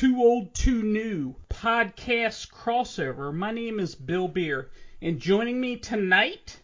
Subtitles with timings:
[0.00, 3.34] to Too Old oh Too New podcast crossover.
[3.34, 4.70] My name is Bill Beer,
[5.02, 6.58] and joining me tonight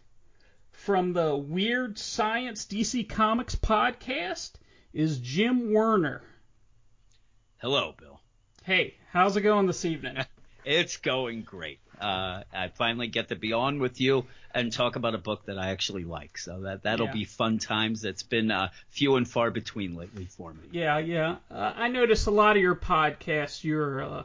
[0.73, 4.53] from the Weird Science DC Comics podcast
[4.95, 6.23] is Jim Werner.
[7.59, 8.19] Hello, Bill.
[8.65, 10.17] Hey, how's it going this evening?
[10.65, 11.81] it's going great.
[12.01, 15.59] Uh, I finally get to be on with you and talk about a book that
[15.59, 16.39] I actually like.
[16.39, 17.13] So that that'll Yeah.
[17.13, 18.05] be fun times.
[18.05, 20.61] It's been uh, few and far between lately for me.
[20.73, 21.37] Yeah, yeah.
[21.51, 24.23] Uh, I notice a lot of your podcasts, you're uh,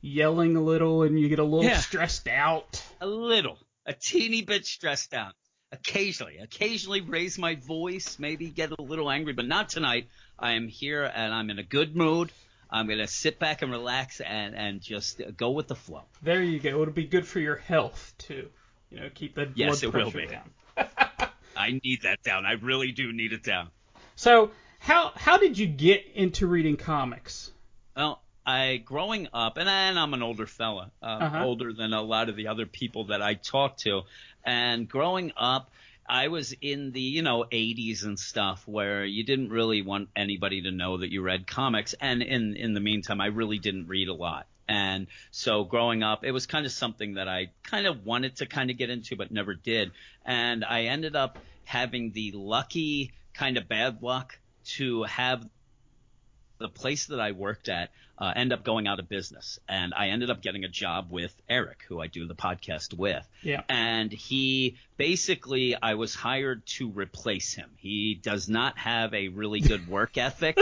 [0.00, 1.78] yelling a little and you get a little Yeah.
[1.80, 2.82] stressed out.
[3.00, 5.34] A little, a teeny bit stressed out.
[5.72, 10.08] Occasionally, occasionally raise my voice, maybe get a little angry, but not tonight.
[10.38, 12.32] I am here and I'm in a good mood.
[12.70, 16.02] I'm gonna sit back and relax and and just go with the flow.
[16.22, 16.82] There you go.
[16.82, 18.48] It'll be good for your health too.
[18.90, 20.32] You know, keep the Yes, blood it will pressure be.
[20.32, 20.50] down.
[21.56, 22.46] I need that down.
[22.46, 23.68] I really do need it down.
[24.16, 27.50] So, how how did you get into reading comics?
[27.96, 31.44] Well, I growing up, and, and I'm an older fella, uh, Uh-huh.
[31.44, 34.02] older than a lot of the other people that I talk to.
[34.44, 35.70] And growing up,
[36.10, 40.62] I was in the you know 80s and stuff where you didn't really want anybody
[40.62, 41.94] to know that you read comics.
[42.00, 44.48] And in in the meantime, I really didn't read a lot.
[44.68, 48.46] And so growing up, it was kind of something that I kind of wanted to
[48.46, 49.92] kind of get into, but never did.
[50.24, 54.38] And I ended up having the lucky kind of bad luck
[54.76, 55.48] to have
[56.60, 60.08] the place that I worked at uh, end up going out of business, and I
[60.10, 63.26] ended up getting a job with Eric, who I do the podcast with.
[63.42, 63.62] Yeah.
[63.68, 67.70] And he basically, I was hired to replace him.
[67.78, 70.58] He does not have a really good work ethic.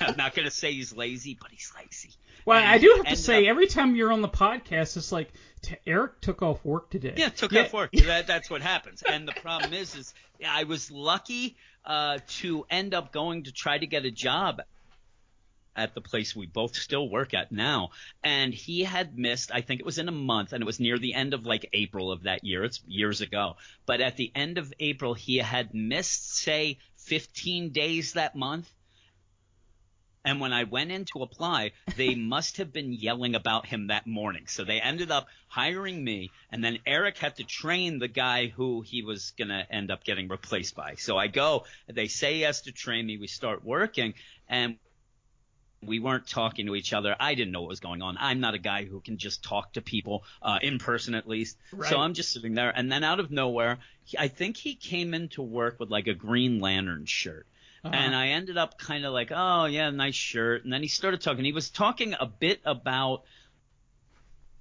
[0.00, 2.10] I'm not going to say he's lazy, but he's lazy.
[2.46, 5.12] Well, And I do have to say, up- every time you're on the podcast, it's
[5.12, 7.14] like t- Eric took off work today.
[7.16, 7.62] Yeah, took Yeah.
[7.62, 7.90] off work.
[8.06, 9.02] That, that's what happens.
[9.02, 10.14] And the problem is, is
[10.48, 14.62] I was lucky uh, to end up going to try to get a job
[15.76, 17.90] at the place we both still work at now.
[18.22, 20.98] And he had missed, I think it was in a month, and it was near
[20.98, 22.64] the end of like April of that year.
[22.64, 23.56] It's years ago.
[23.86, 28.70] But at the end of April, he had missed, say, 15 days that month.
[30.22, 34.06] And when I went in to apply, they must have been yelling about him that
[34.06, 34.46] morning.
[34.48, 38.82] So they ended up hiring me, and then Eric had to train the guy who
[38.82, 40.96] he was going to end up getting replaced by.
[40.96, 44.14] So I go, they say yes to train me, we start working,
[44.46, 44.76] and
[45.82, 47.16] we weren't talking to each other.
[47.18, 48.16] I didn't know what was going on.
[48.20, 51.56] I'm not a guy who can just talk to people uh, in person, at least.
[51.72, 51.88] Right.
[51.88, 55.14] So I'm just sitting there, and then out of nowhere, he, I think he came
[55.14, 57.46] into work with like a Green Lantern shirt.
[57.82, 57.94] Uh-huh.
[57.94, 60.64] And I ended up kind of like, oh yeah, nice shirt.
[60.64, 61.44] And then he started talking.
[61.46, 63.22] He was talking a bit about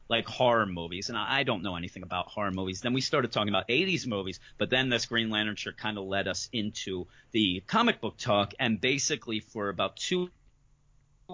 [0.07, 2.79] like horror movies, and I I don't know anything about horror movies.
[2.79, 6.05] Then we started talking about 80s movies, but then this Green Lantern shirt kind of
[6.05, 8.53] led us into the comic book talk.
[8.57, 10.29] And basically, for about two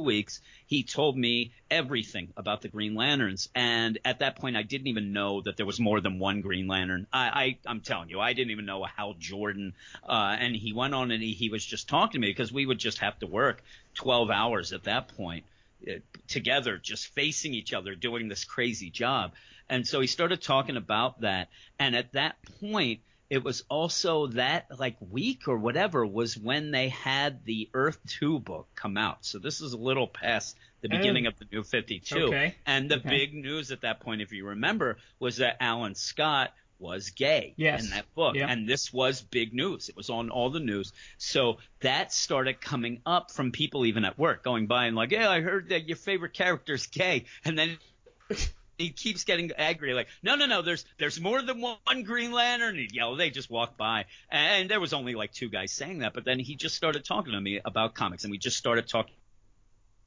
[0.03, 3.49] weeks, he told me everything about the Green Lanterns.
[3.55, 6.67] And at that point, I didn't even know that there was more than one Green
[6.67, 7.07] Lantern.
[7.13, 9.73] I, I I'm telling you, I didn't even know Hal Jordan.
[10.07, 12.65] Uh, and he went on and he, he was just talking to me because we
[12.65, 13.63] would just have to work
[13.95, 15.45] 12 hours at that point
[15.89, 15.93] uh,
[16.27, 19.31] together, just facing each other, doing this crazy job.
[19.69, 21.49] And so he started talking about that.
[21.79, 26.89] And at that point, it was also that like week or whatever was when they
[26.89, 29.25] had the Earth 2 book come out.
[29.25, 30.97] So this is a little past the Oh.
[30.97, 32.15] beginning of the new 52.
[32.25, 32.55] Okay.
[32.67, 33.09] And the Okay.
[33.09, 37.85] big news at that point, if you remember, was that Alan Scott was gay Yes.
[37.85, 38.35] in that book.
[38.35, 38.47] Yeah.
[38.47, 39.87] And this was big news.
[39.89, 40.91] It was on all the news.
[41.17, 45.29] So that started coming up from people even at work, going by and like, yeah,
[45.29, 47.25] I heard that your favorite character's gay.
[47.45, 47.77] And then
[48.77, 52.75] he keeps getting angry, like, no, no, no, there's there's more than one Green Lantern.
[52.75, 53.15] He'd yell.
[53.15, 56.13] They just walk by, and there was only like two guys saying that.
[56.13, 59.13] But then he just started talking to me about comics, and we just started talking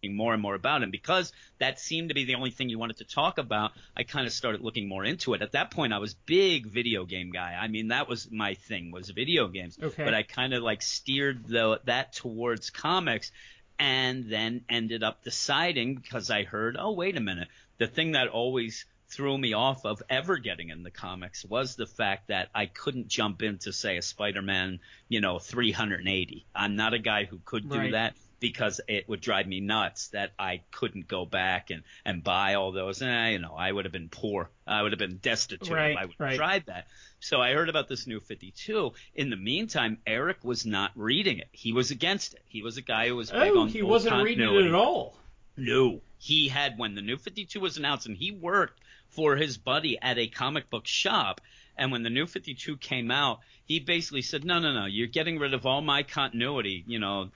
[0.06, 2.98] more and more about him because that seemed to be the only thing you wanted
[2.98, 3.72] to talk about.
[3.96, 5.42] I kind of started looking more into it.
[5.42, 7.58] At that point, I was big video game guy.
[7.60, 9.76] I mean, that was my thing was video games.
[9.82, 10.04] Okay.
[10.04, 13.32] But I kind of like steered the, that towards comics
[13.78, 17.48] and then ended up deciding because I heard, oh, wait a minute.
[17.78, 21.86] The thing that always threw me off of ever getting in the comics was the
[21.86, 26.44] fact that I couldn't jump into, say, a Spider-Man, you know, 380.
[26.54, 27.92] I'm not a guy who could do Right.
[27.92, 32.54] that because it would drive me nuts that I couldn't go back and, and buy
[32.54, 33.00] all those.
[33.02, 34.50] And I, you know, I would have been poor.
[34.66, 36.36] I would have been destitute Right, if I would right.
[36.36, 36.86] tried that.
[37.20, 38.92] So I heard about this new 52.
[39.16, 41.48] In the meantime, Eric was not reading it.
[41.50, 42.42] He was against it.
[42.46, 45.16] He was a guy who was big Oh, on he wasn't reading it at all.
[45.56, 49.98] No, he had when the new 52 was announced, and he worked for his buddy
[50.00, 51.40] at a comic book shop.
[51.76, 55.38] And when the new 52 came out, he basically said, "No, no, no, you're getting
[55.38, 56.84] rid of all my continuity.
[56.86, 57.30] You know,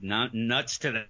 [0.00, 1.06] nuts to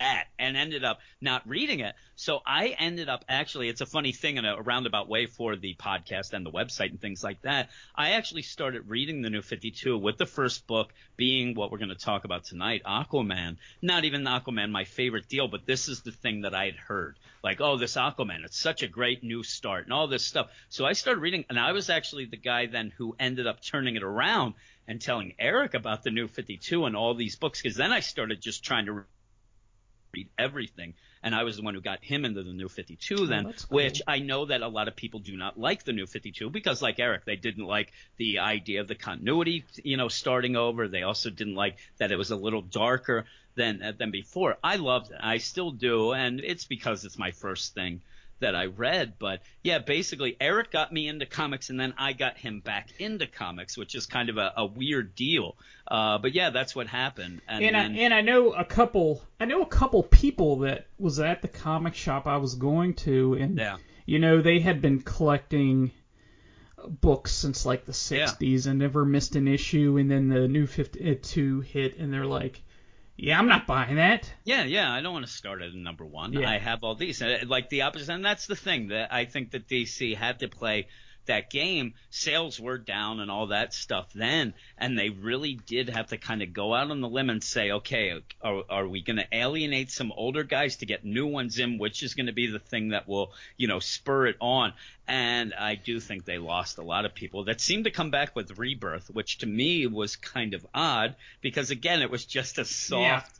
[0.00, 1.94] and ended up not reading it.
[2.16, 5.74] So I ended up actually, it's a funny thing in a roundabout way for the
[5.74, 7.68] podcast and the website and things like that.
[7.94, 11.90] I actually started reading the New 52 with the first book being what we're going
[11.90, 13.58] to talk about tonight, Aquaman.
[13.82, 17.18] Not even Aquaman, my favorite deal, but this is the thing that I had heard.
[17.44, 20.48] Like, oh, this Aquaman, it's such a great new start and all this stuff.
[20.70, 23.96] So I started reading, and I was actually the guy then who ended up turning
[23.96, 24.54] it around
[24.88, 28.40] and telling Eric about the New 52 and all these books, because then I started
[28.40, 29.04] just trying to
[30.12, 30.94] read everything.
[31.22, 33.76] And I was the one who got him into the New 52 then, Oh, cool.
[33.76, 36.80] which I know that a lot of people do not like the New 52 because,
[36.80, 40.88] like Eric, they didn't like the idea of the continuity, you know, starting over.
[40.88, 44.56] They also didn't like that it was a little darker than than before.
[44.64, 45.18] I loved it.
[45.20, 48.00] I still do, and it's because it's my first thing
[48.40, 49.14] that I read.
[49.18, 53.26] But yeah, basically, Eric got me into comics, and then I got him back into
[53.26, 55.56] comics, which is kind of a, a weird deal.
[55.86, 57.40] Uh, but yeah, that's what happened.
[57.48, 61.20] And, And I, and I know a couple I know a couple people that was
[61.20, 63.76] at the comic shop I was going to and yeah,
[64.06, 65.90] you know they had been collecting
[66.86, 71.60] books since like the 60s and never missed an issue and then the new 52
[71.60, 72.62] hit and they're like
[73.22, 74.92] yeah I'm not buying that yeah, yeah.
[74.92, 76.32] I don't want to start at a number one.
[76.32, 76.50] Yeah.
[76.50, 78.12] I have all these, uh, like the opposite.
[78.12, 80.88] And that's the thing that I think that DC had to play
[81.26, 81.94] that game.
[82.10, 86.42] Sales were down and all that stuff then, and they really did have to kind
[86.42, 89.90] of go out on the limb and say, okay, are, are we going to alienate
[89.90, 92.90] some older guys to get new ones in, which is going to be the thing
[92.90, 94.72] that will, you know, spur it on.
[95.06, 98.36] And I do think they lost a lot of people that seemed to come back
[98.36, 102.64] with Rebirth, which to me was kind of odd because again, it was just a
[102.64, 103.39] soft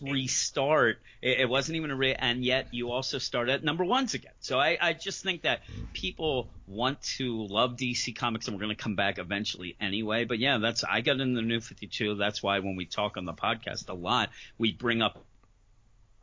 [0.00, 0.98] restart.
[1.22, 4.32] It, it wasn't even a re- and yet you also start at number ones again.
[4.40, 8.76] So I, I just think that people want to love DC Comics, and we're going
[8.76, 10.24] to come back eventually anyway.
[10.24, 12.14] But yeah, that's I got in the New Fifty Two.
[12.16, 15.24] That's why when we talk on the podcast a lot, we bring up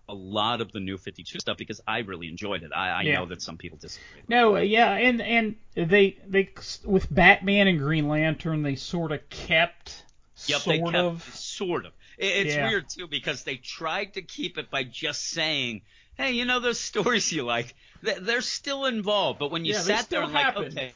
[0.09, 2.71] a lot of the New Fifty Two stuff because I really enjoyed it.
[2.75, 3.19] I, I Yeah.
[3.19, 4.21] know that some people disagree.
[4.27, 6.49] no uh, yeah and and they they
[6.83, 10.03] with Batman and Green Lantern they sort of kept
[10.47, 11.93] Yep, sort they kept, of sort of.
[12.21, 12.69] It, it's Yeah.
[12.69, 15.81] weird too because they tried to keep it by just saying,
[16.15, 17.73] "Hey, you know those stories you like?
[18.03, 20.93] They- They're still involved." But when you Yeah, sat there like, okay,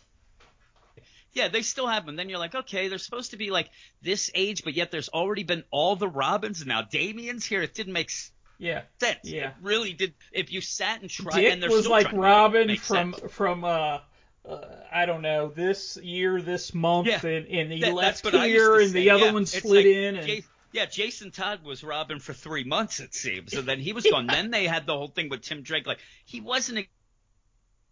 [1.33, 2.16] yeah, they still have them.
[2.16, 3.69] Then you're like, okay, they're supposed to be like
[4.01, 7.62] this age, but yet there's already been all the Robins and now Damian's here.
[7.62, 9.19] It didn't make s- yeah sense.
[9.24, 9.50] Yeah.
[9.50, 10.13] It really did.
[10.31, 13.33] If you sat and tried, Dick and they're was still like Robin from sense.
[13.33, 14.00] from uh,
[14.48, 14.62] uh
[14.94, 17.25] I don't know this year this month Yeah.
[17.25, 19.45] and, and he That- left that's what I used here and the other Yeah, one
[19.45, 20.44] slid like in and
[20.75, 23.54] yeah, Jason Todd was Robin for three months, it seems.
[23.54, 24.27] And then he was gone.
[24.27, 25.88] Then they had the whole thing with Tim Drake.
[25.88, 26.86] Like he wasn't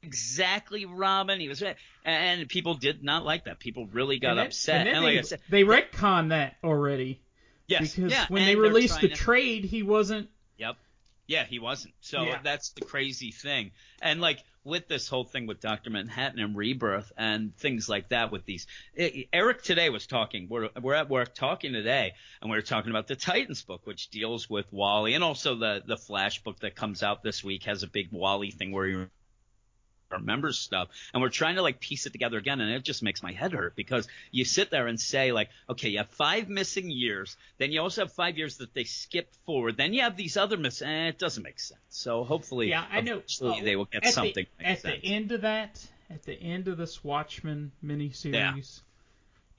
[0.01, 1.39] exactly Robin.
[1.39, 1.63] He was,
[2.05, 3.59] and people did not like that.
[3.59, 4.87] People really got and upset.
[4.87, 7.21] And And like they, I said, they retconned that already
[7.67, 10.29] yes, because yeah, when they released the to- trade, he wasn't.
[10.57, 10.75] Yep.
[11.27, 11.93] Yeah, he wasn't.
[12.01, 12.39] So Yeah.
[12.43, 13.71] that's the crazy thing.
[14.01, 15.89] And like with this whole thing with Dr.
[15.89, 18.67] Manhattan and Rebirth and things like that with these
[18.97, 22.89] E- Eric today was talking we're we're at work talking today and we are talking
[22.91, 26.75] about the Titans book which deals with Wally and also the the Flash book that
[26.75, 29.05] comes out this week has a big Wally thing where he
[30.13, 33.21] remembers stuff and we're trying to like piece it together again and it just makes
[33.21, 36.89] my head hurt because you sit there and say like okay you have five missing
[36.89, 40.37] years then you also have five years that they skipped forward then you have these
[40.37, 43.21] other miss eh, it doesn't make sense so hopefully Yeah, I know.
[43.41, 45.01] uh, they will get at something The, at sense.
[45.01, 48.55] the end of that, at the end of this Watchmen miniseries, Yeah.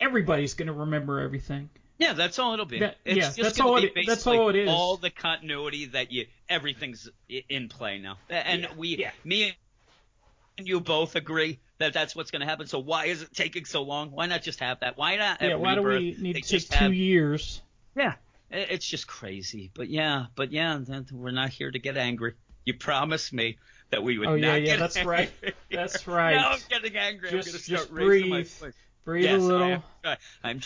[0.00, 1.68] everybody's gonna remember everything.
[1.98, 4.48] yeah that's all it'll be That- it's yeah, just that's all be it- that's all
[4.48, 4.68] it is.
[4.68, 7.08] all the continuity that you everything's
[7.48, 9.10] in play now and Yeah, we yeah.
[9.24, 9.56] me
[10.58, 13.64] and you both agree that that's what's going to happen so why is it taking
[13.64, 16.40] so long why not just have that why not Yeah, why do we need to
[16.42, 17.60] take two have years?
[17.96, 18.14] Yeah,
[18.50, 19.70] it's just crazy.
[19.74, 22.34] But yeah, but yeah, then we're not here to get angry.
[22.64, 23.58] You promised me
[23.90, 25.16] that we would Oh, not yeah, yeah, that's angry.
[25.42, 25.54] right.
[25.70, 26.34] That's right.
[26.34, 27.30] now I'm getting angry.
[27.30, 28.48] Just- I'm going to start just breathe.
[29.04, 29.82] Breathe yes, a little.
[30.04, 30.16] I am.
[30.42, 30.60] I'm.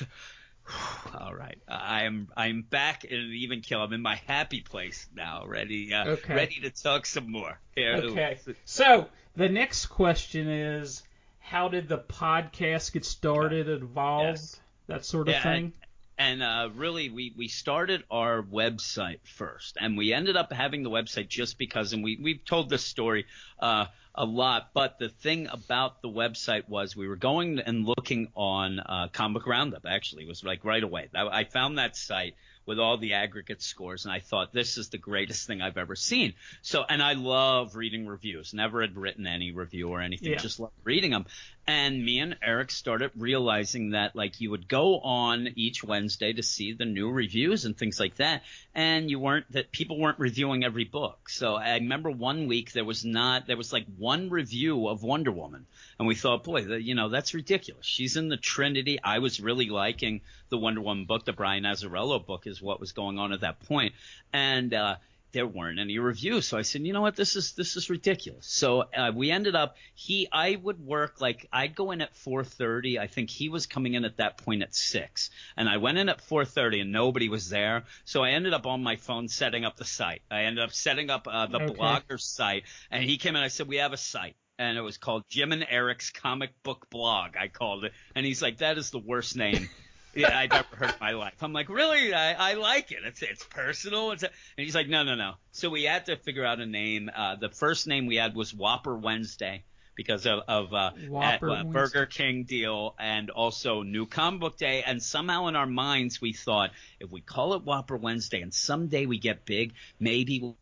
[1.19, 2.29] All right, I am.
[2.37, 3.81] I'm back in an even kill.
[3.83, 6.35] I'm in my happy place now, ready, uh, Okay.
[6.35, 7.59] ready to talk some more.
[7.75, 8.39] Here, Okay.
[8.65, 11.03] So the next question is,
[11.39, 14.61] how did the podcast get started, evolved, Yes.
[14.87, 15.73] that sort of Yeah, thing?
[16.19, 20.91] And uh, really we, we started our website first and we ended up having the
[20.91, 23.27] website just because and we, we've told this story
[23.61, 24.71] uh, a lot.
[24.75, 29.47] But the thing about the website was we were going and looking on uh, Comic
[29.47, 29.87] Roundup.
[29.87, 31.09] Actually, it was like right away.
[31.15, 32.35] I, I found that site
[32.69, 35.97] with all the aggregate scores, and I thought this is the greatest thing I've ever
[35.97, 36.35] seen.
[36.61, 38.53] So, and I love reading reviews.
[38.53, 40.39] Never had written any review or anything, Yeah.
[40.39, 41.25] just love reading them.
[41.67, 46.43] And me and Eric started realizing that like you would go on each Wednesday to
[46.43, 48.43] see the new reviews and things like that,
[48.75, 51.29] and you weren't that people weren't reviewing every book.
[51.29, 55.31] So I remember one week there was not there was like one review of Wonder
[55.33, 55.67] Woman,
[55.99, 57.87] and we thought, boy, that, you know that's ridiculous.
[57.87, 58.99] She's in the Trinity.
[59.03, 60.21] I was really liking
[60.51, 61.25] the Wonder Woman book.
[61.27, 63.95] The Brian Azzarello book is what was going on at that point,
[64.33, 64.73] and.
[64.75, 64.97] uh
[65.33, 66.49] there weren't any reviews.
[66.49, 68.47] So I said, you know what, this is this is ridiculous.
[68.47, 72.99] So uh, we ended up he I would work like I'd go in at 4:30.
[72.99, 76.09] I think he was coming in at that point at six, and I went in
[76.09, 77.85] at 4:30 and nobody was there.
[78.07, 80.23] So I ended up on my phone setting up the site.
[80.31, 81.75] I ended up setting up uh, the Okay.
[81.79, 83.43] blogger site, and he came in.
[83.43, 84.35] I said, we have a site.
[84.61, 87.37] And it was called Jim and Eric's Comic Book Blog.
[87.39, 89.71] I called it, and he's like, "That is the worst name
[90.15, 91.35] yeah, I've ever heard in my life.
[91.41, 92.13] I'm like, really?
[92.13, 92.99] I, I like it.
[93.05, 94.13] It's it's personal.
[94.13, 95.35] It's a, and he's like, no, no, no.
[95.53, 97.11] So we had to figure out a name.
[97.15, 99.65] Uh, the first name we had was Whopper Wednesday
[99.99, 104.85] because of, of uh, at, uh, Burger King deal and also New Comic Book Day.
[104.87, 109.07] And somehow in our minds we thought if we call it Whopper Wednesday and someday
[109.07, 110.55] we get big, maybe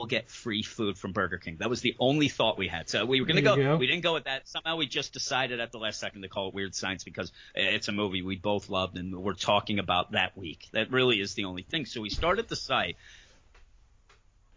[0.00, 1.58] we'll get free food from Burger King.
[1.58, 2.88] That was the only thought we had.
[2.88, 3.76] So we were going to go, go.
[3.76, 4.48] We didn't go with that.
[4.48, 7.88] Somehow we just decided at the last second to call it Weird Science because it's
[7.88, 10.70] a movie we both loved and we're talking about that week.
[10.72, 11.84] That really is the only thing.
[11.84, 12.96] So we started the site,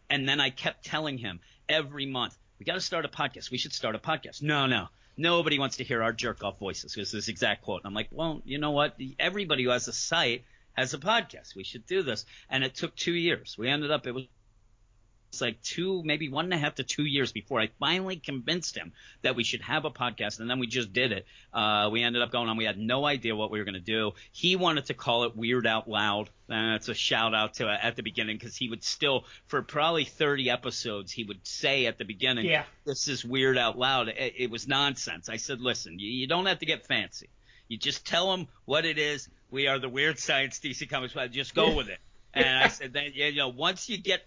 [0.10, 3.52] and then I kept telling him every month, we got to start a podcast.
[3.52, 4.42] We should start a podcast.
[4.42, 4.88] No, no.
[5.18, 6.96] Nobody wants to hear our jerk off voices.
[6.96, 7.82] Was this exact quote.
[7.82, 8.98] And I'm like, well, you know what?
[9.20, 11.54] Everybody who has a site has a podcast.
[11.54, 12.26] We should do this.
[12.50, 13.58] And it took two years.
[13.58, 14.24] We ended up, it was
[15.42, 18.92] like two, maybe one and a half to two years before I finally convinced him
[19.22, 21.26] that we should have a podcast, and then we just did it.
[21.54, 22.58] Uh, we ended up going on.
[22.58, 24.14] We had no idea what we were going to do.
[24.32, 26.30] He wanted to call it Weird Out Loud.
[26.50, 30.50] It's a shout out to at the beginning because he would still, for probably 30
[30.50, 32.64] episodes, he would say at the beginning, Yeah.
[32.86, 35.30] "This is Weird Out Loud." It, it was nonsense.
[35.30, 37.30] I said, "Listen, you, you don't have to get fancy.
[37.68, 39.30] You just tell them what it is.
[39.50, 41.16] We are the Weird Science DC Comics.
[41.32, 42.00] Just go with it."
[42.36, 44.24] And I said, "Then you know, once you get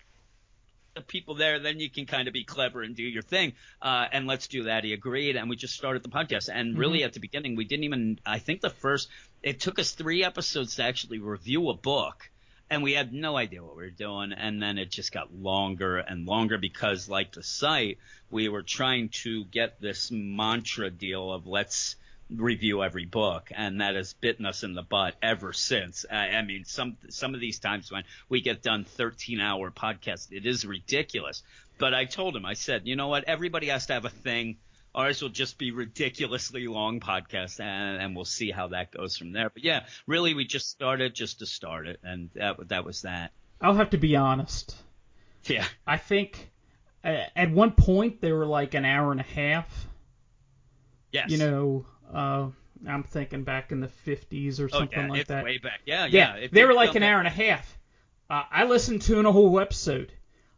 [0.96, 3.52] the people there, then you can kind of be clever and do your thing.
[3.80, 4.82] Uh, and let's do that.
[4.82, 6.48] He agreed, and we just started the podcast.
[6.52, 8.18] And really, at the beginning, we didn't even.
[8.26, 9.08] I think the first.
[9.42, 12.30] It took us three episodes to actually review a book.
[12.68, 15.98] And we had no idea what we were doing, and then it just got longer
[15.98, 17.98] and longer because, like the site,
[18.28, 21.94] we were trying to get this mantra deal of let's
[22.30, 26.04] review every book, and that has bitten us in the butt ever since.
[26.10, 30.28] I, I mean, some some of these times when we get done 13 hour podcasts,
[30.32, 31.42] it is ridiculous.
[31.78, 33.24] But I told him, I said, you know what?
[33.24, 34.56] Everybody has to have a thing.
[34.94, 39.32] Ours will just be ridiculously long podcasts, and, and we'll see how that goes from
[39.32, 39.50] there.
[39.50, 43.32] But yeah, really, we just started just to start it, and that that was that.
[43.60, 44.74] I'll have to be honest.
[45.44, 46.50] Yeah, I think
[47.04, 49.86] uh, at one point they were like an hour and a half.
[51.12, 51.30] yes.
[51.30, 52.48] You know, uh,
[52.86, 55.44] I'm thinking back in the 50s or something oh something yeah, like it's that.
[55.44, 55.80] way back.
[55.86, 56.46] Yeah, yeah, yeah.
[56.52, 57.78] They were like an hour and a half.
[58.28, 60.12] Uh, I listened to an whole episode.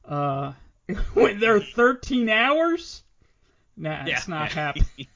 [0.04, 0.52] Uh,
[1.14, 3.02] when they're 13 hours,
[3.76, 4.54] nah, Yeah, it's not yeah.
[4.62, 5.06] happening.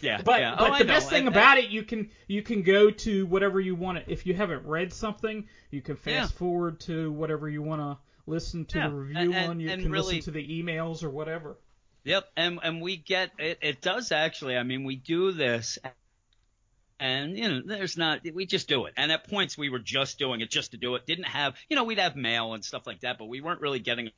[0.00, 0.54] Yeah, But yeah.
[0.56, 3.58] but Oh, the best thing And- about it, you can you can go to whatever
[3.58, 3.98] you want.
[4.04, 7.98] to If you haven't read something, you can fast forward to whatever you want to
[8.26, 9.60] listen to the review and- on.
[9.60, 11.56] You can really- listen to the emails or whatever.
[12.08, 13.58] Yep, and and we get it.
[13.60, 14.56] It does actually.
[14.56, 15.78] I mean, we do this,
[16.98, 18.20] and you know, there's not.
[18.32, 18.94] We just do it.
[18.96, 21.04] And at points, we were just doing it just to do it.
[21.04, 23.78] Didn't have, you know, we'd have mail and stuff like that, but we weren't really
[23.78, 24.10] getting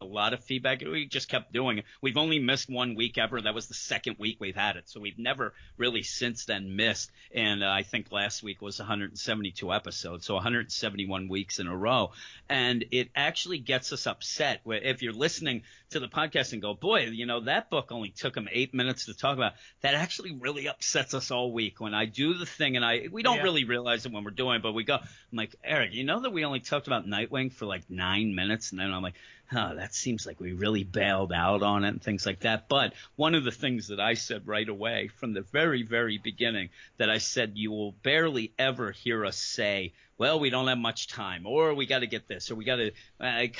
[0.00, 0.80] a lot of feedback.
[0.80, 1.84] We just kept doing it.
[2.00, 3.40] We've only missed one week ever.
[3.40, 4.88] That was the second week we've had it.
[4.88, 7.10] So we've never really since then missed.
[7.34, 12.12] And uh, I think last week was 172 episodes, so 171 weeks in a row.
[12.48, 17.00] And it actually gets us upset if you're listening to the podcast and go, boy,
[17.06, 19.52] you know, that book only took them eight minutes to talk about.
[19.82, 23.22] That actually really upsets us all week when I do the thing and I, we
[23.22, 23.42] don't Yeah.
[23.42, 25.02] really realize it when we're doing it, but we go, I'm
[25.36, 28.70] like, Eric, you know that we only talked about Nightwing for like nine minutes?
[28.70, 29.14] And then I'm like,
[29.54, 32.68] oh, that seems like we really bailed out on it and things like that.
[32.68, 36.70] But one of the things that I said right away from the very, very beginning
[36.98, 41.08] that I said you will barely ever hear us say, well, we don't have much
[41.08, 43.52] time or we got to get this or we got to, I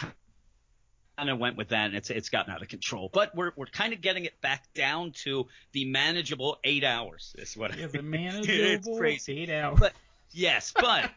[1.19, 3.67] kind of went with that and it's, it's gotten out of control, but we're, we're
[3.67, 7.89] kind of getting it back down to the manageable eight hours is what Yeah, I
[7.89, 9.43] the it's manageable crazy.
[9.43, 9.79] eight hours.
[9.81, 9.93] But
[10.33, 11.11] yes, but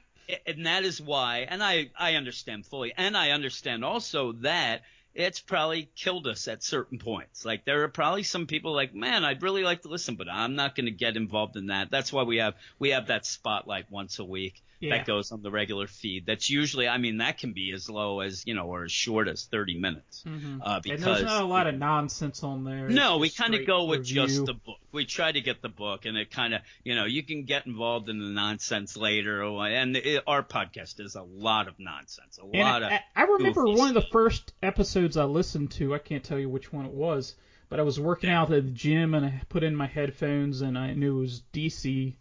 [0.46, 4.82] and that is why, and I I understand fully, and I understand also that
[5.16, 7.46] it's probably killed us at certain points.
[7.46, 10.56] Like there are probably some people like, man, I'd really like to listen, but I'm
[10.56, 11.92] not going to get involved in that.
[11.92, 14.98] That's why we have we have that spotlight once a week Yeah.
[14.98, 16.26] that goes on the regular feed.
[16.26, 19.28] That's usually, I mean, that can be as low as you know, or as short
[19.28, 20.24] as 30 minutes.
[20.28, 20.60] Mhm.
[20.62, 22.90] Uh, and because there's not a lot of nonsense on there.
[22.90, 24.16] no, we kind of go with review.
[24.28, 24.78] just the book.
[24.92, 27.66] We try to get the book, and it kind of, you know, you can get
[27.66, 29.42] involved in the nonsense later.
[29.44, 32.92] And it, our podcast is a lot of nonsense, a And lot of.
[32.92, 35.96] I, I remember one of the first episodes I listened to.
[35.96, 37.36] I can't tell you which one it was,
[37.70, 40.78] but I was working out at the gym and I put in my headphones and
[40.78, 42.16] I knew it was DC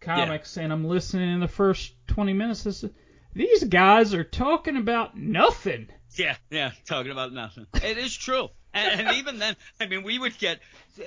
[0.00, 2.60] Comics and I'm listening in the first 20 minutes.
[2.60, 2.94] Said,
[3.34, 5.88] These guys are talking about nothing.
[6.14, 7.66] Yeah, yeah, talking about nothing.
[7.74, 8.48] It is true.
[8.76, 10.60] And, and even then, I mean, we would get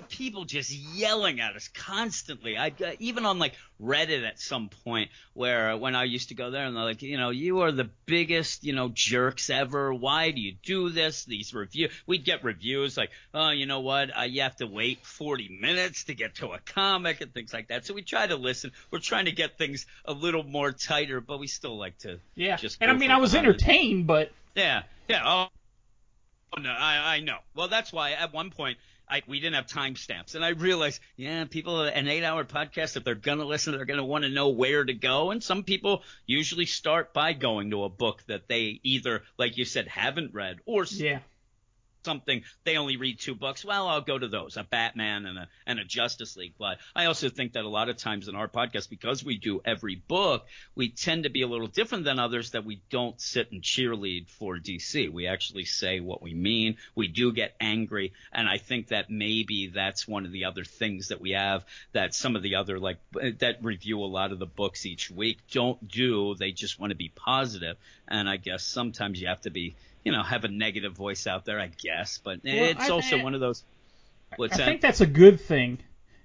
[0.09, 2.57] people just yelling at us constantly.
[2.57, 6.35] I uh, even on like Reddit at some point where uh, when I used to
[6.35, 9.93] go there and they're like, you know, you are the biggest, you know, jerks ever.
[9.93, 11.25] Why do you do this?
[11.25, 14.17] These review, we'd get reviews like, oh, you know what?
[14.17, 17.67] Uh, you have to wait 40 minutes to get to a comic and things like
[17.67, 17.85] that.
[17.85, 18.71] So we try to listen.
[18.91, 22.57] We're trying to get things a little more tighter, but we still like to Yeah.
[22.57, 25.21] Just and I mean, I was entertained, but yeah, yeah.
[25.25, 25.47] Oh,
[26.57, 27.37] oh, no, I, I know.
[27.55, 28.77] Well, that's why at one point
[29.09, 33.15] I, we didn't have timestamps, and I realized, yeah, people an eight-hour podcast, if they're
[33.15, 37.11] gonna listen, they're gonna want to know where to go, and some people usually start
[37.13, 41.19] by going to a book that they either, like you said, haven't read, or yeah.
[42.09, 43.63] Something they only read two books.
[43.63, 46.53] Well, I'll go to those, a Batman and a and a Justice League.
[46.57, 49.61] But I also think that a lot of times in our podcast, because we do
[49.63, 53.51] every book, we tend to be a little different than others that we don't sit
[53.51, 55.11] and cheerlead for DC.
[55.11, 56.77] We actually say what we mean.
[56.95, 61.09] We do get angry, and I think that maybe that's one of the other things
[61.09, 62.97] that we have that some of the other like
[63.37, 66.33] that review a lot of the books each week don't do.
[66.33, 69.75] They just want to be positive, and I guess sometimes you have to be
[70.11, 72.19] you know, have a negative voice out there, I guess.
[72.23, 73.63] But it's I- also I- one of those.
[74.35, 74.65] What's I that?
[74.65, 75.79] think that's a good thing,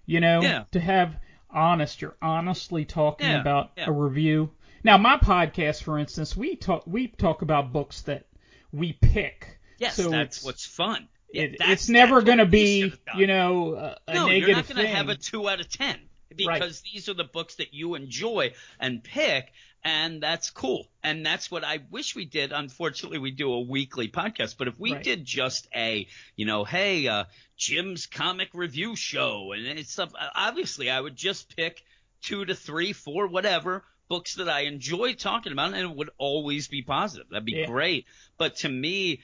[0.07, 0.65] you know, Yeah.
[0.73, 1.17] to have
[1.51, 2.03] honest.
[2.03, 3.87] You're honestly talking Yeah, about yeah.
[3.89, 4.51] a review.
[4.83, 8.27] Now, my podcast, for instance, we talk we talk about books that
[8.73, 9.59] we pick.
[9.79, 11.09] yes, so that's it's- what's fun.
[11.33, 13.19] It, it's never going to be, should have done.
[13.19, 15.69] you know, a, a no, negative you're not going to have a two out of
[15.69, 15.99] ten
[16.35, 20.89] because these are the books that you enjoy and pick, and that's cool.
[21.03, 22.53] And that's what I wish we did.
[22.53, 25.03] Unfortunately, we do a weekly podcast, but if we Right.
[25.05, 26.07] did just a,
[26.37, 27.25] you know, hey, uh,
[27.57, 30.13] Jim's comic review show, and it's stuff.
[30.35, 31.83] Obviously, I would just pick
[32.23, 36.69] two to three, four, whatever books that I enjoy talking about, and it would always
[36.69, 37.29] be positive.
[37.31, 37.67] That'd be Yeah.
[37.67, 38.07] great.
[38.37, 39.21] But to me,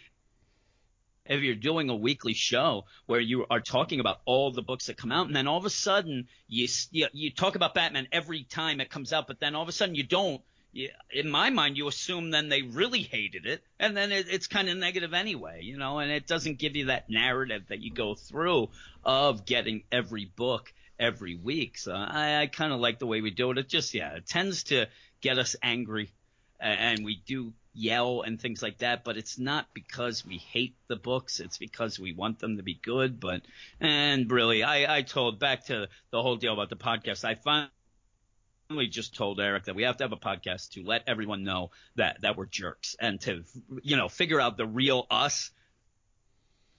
[1.27, 4.97] if you're doing a weekly show where you are talking about all the books that
[4.97, 8.45] come out, and then all of a sudden you you, you talk about Batman every
[8.45, 10.43] time it comes out, but then all of a sudden you don't.
[10.73, 14.47] You, in my mind, you assume then they really hated it, and then it, it's
[14.47, 17.93] kind of negative anyway, you know, and it doesn't give you that narrative that you
[17.93, 18.69] go through
[19.05, 21.77] of getting every book every week.
[21.77, 23.59] So I, I kind of like the way we do it.
[23.59, 24.87] It just, yeah, it tends to
[25.21, 26.13] get us angry
[26.61, 30.97] and we do yell and things like that, but it's not because we hate the
[30.97, 31.41] books.
[31.41, 33.21] It's because we want them to be good.
[33.21, 33.43] But,
[33.81, 37.25] and really, I, I told back to the whole deal about the podcast.
[37.25, 41.45] I finally just told Eric that we have to have a podcast to let everyone
[41.45, 43.45] know that, that we're jerks and to,
[43.83, 45.51] you know, figure out the real us.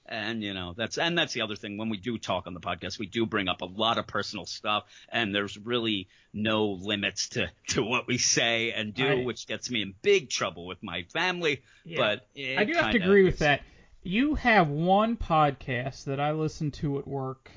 [0.07, 2.59] And you know that's and that's the other thing when we do talk on the
[2.59, 7.29] podcast we do bring up a lot of personal stuff and there's really no limits
[7.29, 10.81] to to what we say and do I- which gets me in big trouble with
[10.83, 11.97] my family Yeah.
[11.97, 13.61] but I do have to agree with that.
[14.03, 17.51] You have one podcast that I listen to at work,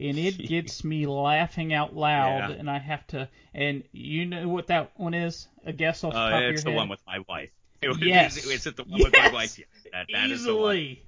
[0.00, 2.56] and it gets me laughing out loud, Yeah.
[2.56, 3.28] and I have to.
[3.52, 5.48] And you know what that one is?
[5.66, 6.76] A guess off the uh, top of it's your the head.
[6.76, 7.50] one with my wife
[7.82, 8.36] It- Yes.
[8.46, 10.76] is it the one with my wife yes, that, that is the one.
[10.76, 11.02] Easily.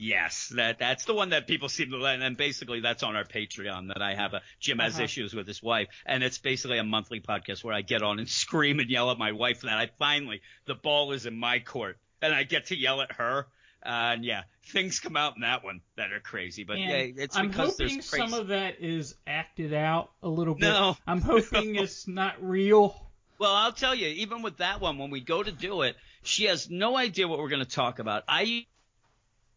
[0.00, 3.24] Yes, that that's the one that people seem to like, and basically that's on our
[3.24, 5.02] Patreon that I have a Jim has Uh-huh.
[5.02, 8.28] issues with his wife, and it's basically a monthly podcast where I get on and
[8.42, 11.98] scream and yell at my wife that I finally the ball is in my court
[12.22, 13.48] and I get to yell at her.
[13.84, 17.22] Uh, and yeah, things come out in that one that are crazy, but And yeah,
[17.24, 18.28] it's I'm because hoping there's crazy.
[18.30, 20.70] some of that is acted out a little bit.
[20.70, 20.96] No.
[21.06, 22.94] I'm hoping it's not real.
[23.38, 26.44] Well, I'll tell you, even with that one, when we go to do it, she
[26.46, 28.24] has no idea what we're going to talk about.
[28.28, 28.66] I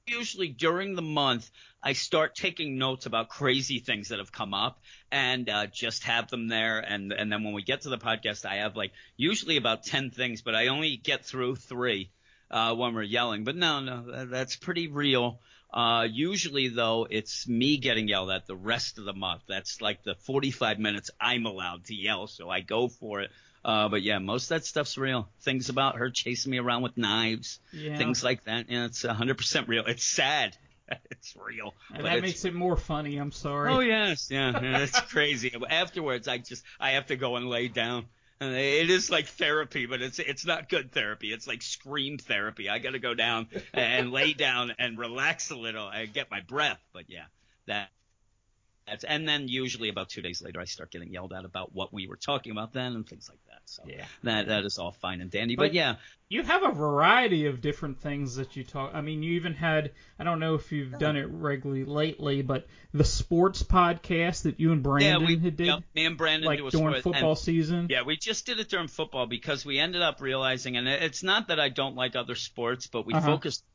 [0.07, 1.49] usually during the month
[1.83, 4.79] I start taking notes about crazy things that have come up
[5.11, 6.79] and uh, just have them there.
[6.79, 10.11] And and then when we get to the podcast, I have like usually about ten
[10.11, 12.11] things, but I only get through three
[12.51, 13.43] uh, when we're yelling.
[13.43, 15.39] But no, no, that's pretty real.
[15.73, 19.43] Uh, usually though, it's me getting yelled at the rest of the month.
[19.47, 23.31] That's like the 45 minutes I'm allowed to yell, so I go for it.
[23.63, 25.29] Uh, but yeah, most of that stuff's real.
[25.41, 27.97] Things about her chasing me around with knives, Yeah.
[27.97, 28.69] things like that.
[28.69, 29.85] Yeah, it's 100% real.
[29.85, 30.57] It's sad.
[31.11, 31.73] it's real.
[31.93, 33.17] And that makes it more funny.
[33.17, 33.71] I'm sorry.
[33.71, 35.53] Oh yes, yeah, yeah, it's crazy.
[35.69, 38.05] Afterwards, I just I have to go and lay down.
[38.41, 41.31] And It is like therapy, but it's it's not good therapy.
[41.31, 42.67] It's like scream therapy.
[42.69, 46.41] I got to go down and lay down and relax a little and get my
[46.41, 46.79] breath.
[46.91, 47.25] But yeah,
[47.67, 47.89] that
[48.91, 51.91] that's and then usually about two days later, I start getting yelled at about what
[51.93, 53.61] we were talking about then and things like that.
[53.65, 54.05] So Yeah.
[54.23, 55.55] that that is all fine and dandy.
[55.55, 55.95] But- But yeah,
[56.29, 58.91] You have a variety of different things that you talk.
[58.93, 59.91] I mean, you even had.
[60.17, 64.71] I don't know if you've done it regularly lately, but the sports podcast that you
[64.71, 67.35] and Brandon yeah, we had did, yep, me and Brandon like during sport, and- football
[67.35, 67.87] season.
[67.89, 71.49] Yeah, we just did it during football because we ended up realizing, and it's not
[71.49, 73.25] that I don't like other sports, but we Uh-huh.
[73.27, 73.65] focused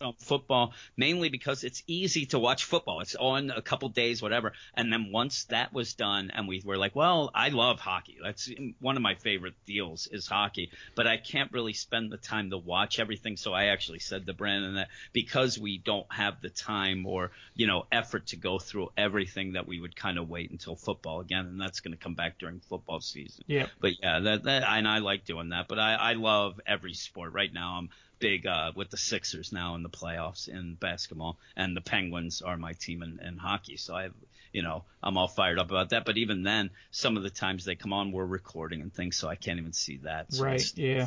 [0.00, 3.00] on football mainly because it's easy to watch football.
[3.00, 4.52] It's on a couple days, whatever.
[4.74, 8.18] And then once that was done, and we were like, well, I love hockey.
[8.22, 12.50] That's one of my favorite deals is hockey, but I can't really spend the time
[12.50, 13.36] to watch everything.
[13.36, 17.66] So I actually said to Brandon that because we don't have the time or you
[17.66, 21.46] know effort to go through everything, that we would kind of wait until football again,
[21.46, 23.44] and that's going to come back during football season.
[23.46, 23.66] Yeah.
[23.80, 25.68] But yeah, that, that and I like doing that.
[25.68, 27.32] But I, I love every sport.
[27.32, 31.76] Right now, I'm big uh, with the Sixers now in the playoffs in basketball, and
[31.76, 33.76] the Penguins are my team in, in hockey.
[33.76, 34.14] So I, have,
[34.52, 36.04] you know, I'm all fired up about that.
[36.04, 39.28] But even then, some of the times they come on, we're recording and things, so
[39.28, 40.32] I can't even see that.
[40.32, 40.62] So Right.
[40.76, 41.06] Yeah.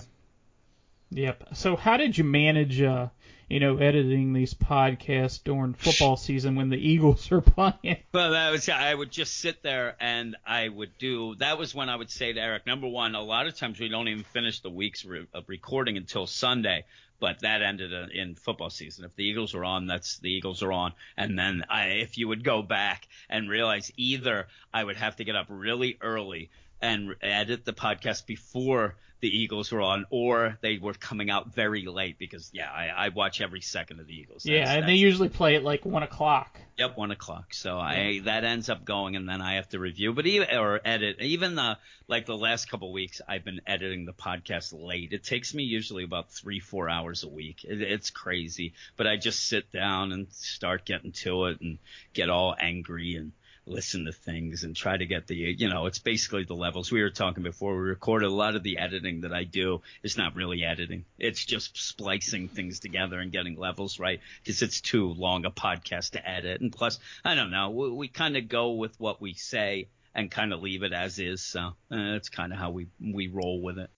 [1.12, 1.56] Yep.
[1.56, 3.08] So how did you manage, uh,
[3.50, 7.98] you know, editing these podcasts during football season when the Eagles are playing?
[8.14, 11.36] Well, that was I would just sit there and I would do.
[11.36, 13.88] That was when I would say to Eric, number one, a lot of times we
[13.88, 16.86] don't even finish the week's re- of recording until Sunday,
[17.20, 19.06] but that ended in football season.
[19.06, 22.28] If the Eagles are on, that's the Eagles are on, and then I, if you
[22.28, 26.50] would go back and realize either I would have to get up really early
[26.82, 31.86] and edit the podcast before the Eagles were on, or they were coming out very
[31.86, 34.46] late because yeah, I, I watch every second of the Eagles.
[34.46, 36.58] yeah, and they usually play at like one o'clock.
[36.78, 37.54] Yep, one o'clock.
[37.54, 40.80] So I that ends up going, and then I have to review, but even or
[40.84, 41.18] edit.
[41.20, 41.78] Even the
[42.08, 45.12] like the last couple weeks, I've been editing the podcast late.
[45.12, 47.66] It takes me usually about three four hours a week.
[47.66, 51.78] It, it's crazy, but I just sit down and start getting to it and
[52.14, 53.34] get all angry and
[53.70, 56.92] listen to things and try to get the you know it's basically the levels.
[56.92, 60.18] We were talking before we recorded a lot of the editing that i do is
[60.18, 61.06] not really editing.
[61.18, 66.12] It's just splicing things together and getting levels right because it's too long a podcast
[66.12, 66.62] to edit.
[66.62, 70.32] And plus i don't know we, we kind of go with what we say and
[70.32, 71.42] kind of leave it as is.
[71.42, 73.90] So uh, that's kind of how we we roll with it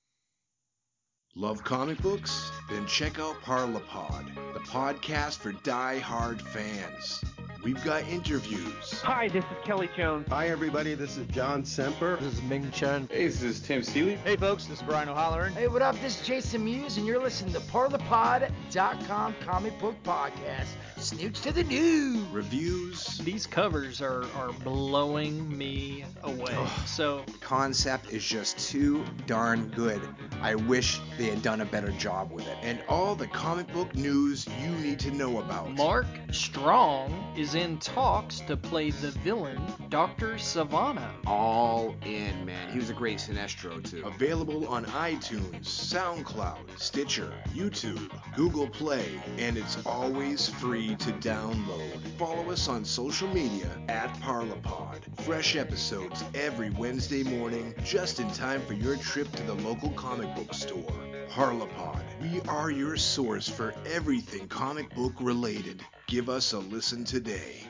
[1.36, 2.52] Love comic books?
[2.70, 7.24] Then check out Parlapod, the podcast for die-hard fans.
[7.64, 10.28] We've got interviews, Hi, this is Kelly Jones.
[10.30, 10.94] Hi, everybody.
[10.94, 12.18] This is John Semper.
[12.18, 13.08] This is Ming Chen.
[13.10, 14.16] Hey, this is Tim Seeley.
[14.26, 15.54] Hey, folks, this is Brian O'Halloran.
[15.54, 15.96] Hey, what up?
[16.02, 20.68] This is Jason Mewes, and you're listening to ParlaPod.com comic book podcast.
[21.12, 22.26] Snooch to the news.
[22.32, 26.56] reviews, These covers are, are blowing me away.
[26.86, 30.02] So, concept is just too darn good.
[30.42, 32.58] I wish they had done a better job with it.
[32.62, 35.72] and all the comic book news you need to know about.
[35.72, 40.36] Mark Strong is in talks to play the villain, Dr.
[40.36, 41.12] Sivana.
[41.28, 42.72] All in, man.
[42.72, 44.02] He was a great Sinestro, too.
[44.06, 52.00] Available on iTunes, SoundCloud, Stitcher, YouTube, Google Play, and it's always free to download.
[52.20, 55.00] Follow us on social media at Parlapod.
[55.22, 60.36] Fresh episodes every Wednesday morning, just in time for your trip to the local comic
[60.36, 60.94] book store.
[61.32, 62.04] Parlapod.
[62.22, 65.84] We are your source for everything comic book related.
[66.06, 67.64] Give us a listen today.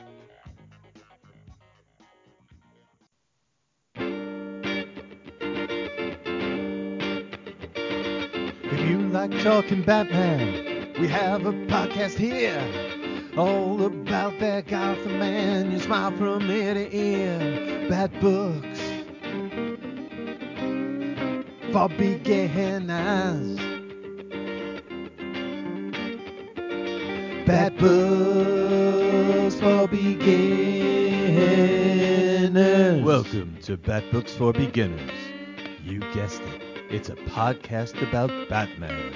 [8.64, 12.91] If you like talking Batman, we have a podcast here.
[13.34, 15.72] All about that Gotham man.
[15.72, 17.88] You smile from ear to ear.
[17.88, 18.80] Bat books
[21.72, 23.56] for beginners.
[27.46, 30.62] Bat books for beginners.
[33.02, 35.10] Welcome to Bat Books for Beginners.
[35.82, 36.60] You guessed it.
[36.90, 39.14] It's a podcast about Batman.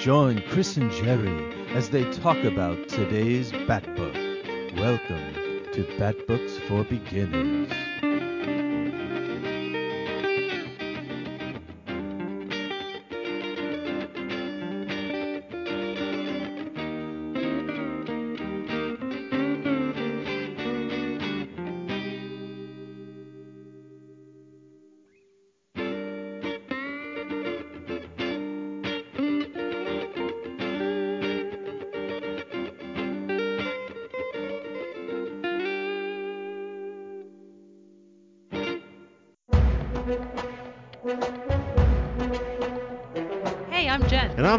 [0.00, 4.14] Join Chris and Jerry as they talk about today's Bat Book.
[4.78, 7.85] Welcome to Bat Books for Beginners.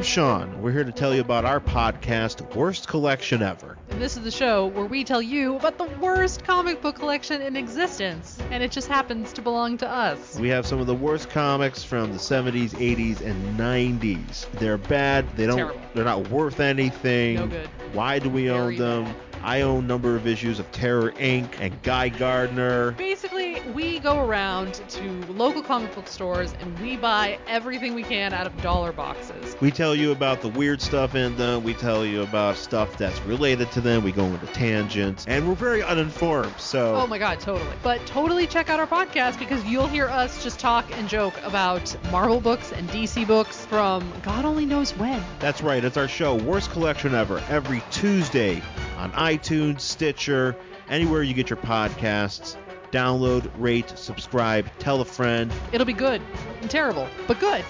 [0.08, 0.62] Sean.
[0.62, 3.78] We're here to tell you about our podcast, Worst Collection Ever.
[3.90, 7.42] And this is the show where we tell you about the worst comic book collection
[7.42, 8.38] in existence.
[8.50, 10.40] And it just happens to belong to us.
[10.40, 14.50] We have some of the worst comics from the 70s, 80s, and 90s.
[14.54, 15.28] They're bad.
[15.36, 15.58] They don't.
[15.58, 15.82] Terrible.
[15.94, 17.36] They're not worth anything.
[17.36, 17.68] No good.
[17.92, 19.04] Why do we own them?
[19.04, 19.16] bad.
[19.44, 21.60] I own a number of issues of Terror Inc.
[21.60, 22.92] and Guy Gardner.
[22.92, 23.27] Basically,
[23.74, 28.48] we go around to local comic book stores and we buy everything we can out
[28.48, 29.56] of dollar boxes.
[29.62, 31.64] We tell you about the weird stuff in them.
[31.64, 34.04] We tell you about stuff that's related to them.
[34.04, 36.54] We go into tangents, and we're very uninformed.
[36.58, 37.76] So Oh my god, totally.
[37.84, 41.96] But totally check out our podcast because you'll hear us just talk and joke about
[42.12, 45.24] Marvel books and DC books from God only knows when.
[45.40, 45.84] That's right.
[45.84, 48.62] It's our show, Worst Collection Ever, every Tuesday
[48.98, 50.56] on iTunes, Stitcher,
[50.90, 52.56] anywhere you get your podcasts.
[52.98, 55.54] Download, rate, subscribe, tell a friend.
[55.72, 56.20] It'll be good
[56.62, 57.64] and terrible, but good.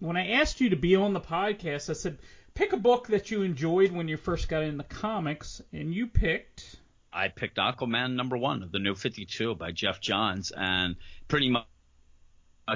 [0.00, 2.18] When I asked you to be on the podcast, I said
[2.54, 6.80] pick a book that you enjoyed when you first got into comics, and you picked.
[7.12, 10.96] I picked Aquaman number one of the New 52 by Geoff Johns, and
[11.28, 11.66] pretty much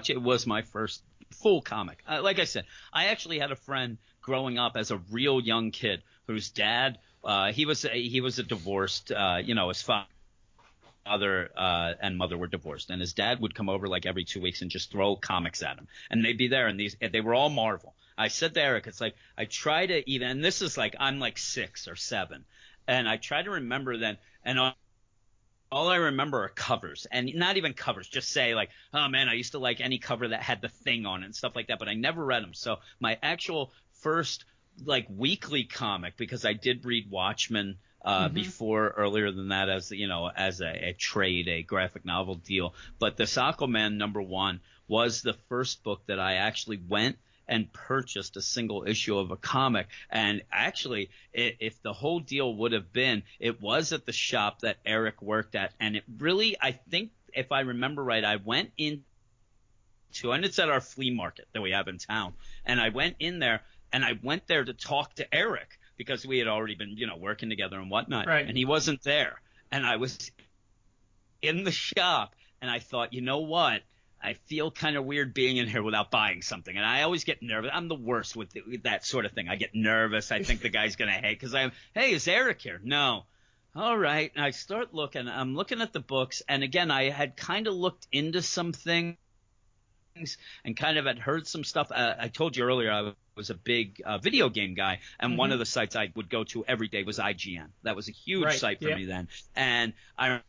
[0.08, 2.04] it was my first full comic.
[2.08, 5.72] Uh, like I said, I actually had a friend growing up as a real young
[5.72, 9.82] kid whose dad, uh, he was a, he was a divorced, uh, you know, his
[9.82, 14.40] father uh, and mother were divorced, and his dad would come over like every two
[14.40, 17.34] weeks and just throw comics at him, and they'd be there, and these they were
[17.34, 17.94] all Marvel.
[18.16, 21.18] I said to Eric, it's like I try to even, and this is like I'm
[21.18, 22.44] like six or seven,
[22.86, 24.74] and I try to remember then, and all,
[25.70, 29.34] all I remember are covers, and not even covers, just say like, oh man, I
[29.34, 31.80] used to like any cover that had the thing on it and stuff like that,
[31.80, 32.54] but I never read them.
[32.54, 34.44] So my actual first
[34.84, 40.06] like weekly comic because I did read Watchmen uh, before earlier than that as you
[40.06, 42.72] know as a, a trade a graphic novel deal.
[43.00, 47.16] But this aquaman number one was the first book that i actually went
[47.48, 49.88] and purchased a single issue of a comic.
[50.08, 54.60] And actually i if the whole deal would have been it was at the shop
[54.60, 55.72] that eric worked at.
[55.80, 59.02] And it really i think if i remember right i went in
[60.16, 62.32] to, and it's at our flea market that we have in town.
[62.64, 63.62] And I went in there
[63.92, 67.16] and I went there to talk to Eric because we had already been, you know,
[67.16, 68.26] working together and whatnot.
[68.26, 68.46] Right.
[68.46, 69.40] And he wasn't there.
[69.70, 70.30] And I was
[71.42, 73.82] in the shop and I thought, you know what?
[74.22, 76.74] I feel kind of weird being in here without buying something.
[76.74, 77.70] And I always get nervous.
[77.72, 79.48] I'm the worst with, with that sort of thing.
[79.48, 80.32] I get nervous.
[80.32, 82.80] I think the guy's going to hate because I'm, hey, is Eric here?
[82.82, 83.24] No.
[83.74, 84.32] All right.
[84.34, 85.28] And I start looking.
[85.28, 86.42] I'm looking at the books.
[86.48, 89.16] And again, I had kind of looked into some things
[90.64, 91.90] and kind of had heard some stuff.
[91.90, 95.52] Uh, I told you earlier I was a big uh, video game guy, and one
[95.52, 97.68] of the sites I would go to every day was IGN.
[97.82, 98.96] That was a huge Right, site for yeah.
[98.96, 100.40] me then, and I.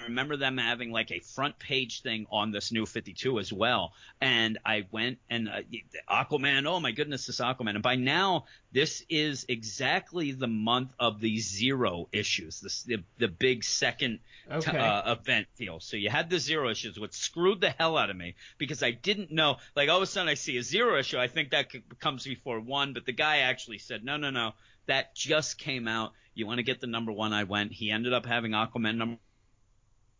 [0.00, 3.92] I remember them having like a front page thing on this new 52 as well.
[4.20, 5.60] And I went and uh,
[6.08, 7.74] Aquaman, oh my goodness, this Aquaman.
[7.74, 13.28] And by now, this is exactly the month of the zero issues, this, the, the
[13.28, 14.78] big second t- Okay.
[14.78, 15.80] uh, event deal.
[15.80, 18.92] So you had the zero issues, which screwed the hell out of me because I
[18.92, 19.56] didn't know.
[19.76, 21.18] Like all of a sudden, I see a zero issue.
[21.18, 24.52] I think that comes before one, but the guy actually said, no, no, no,
[24.86, 26.12] that just came out.
[26.34, 27.32] You want to get the number one?
[27.32, 27.72] I went.
[27.72, 29.18] He ended up having Aquaman number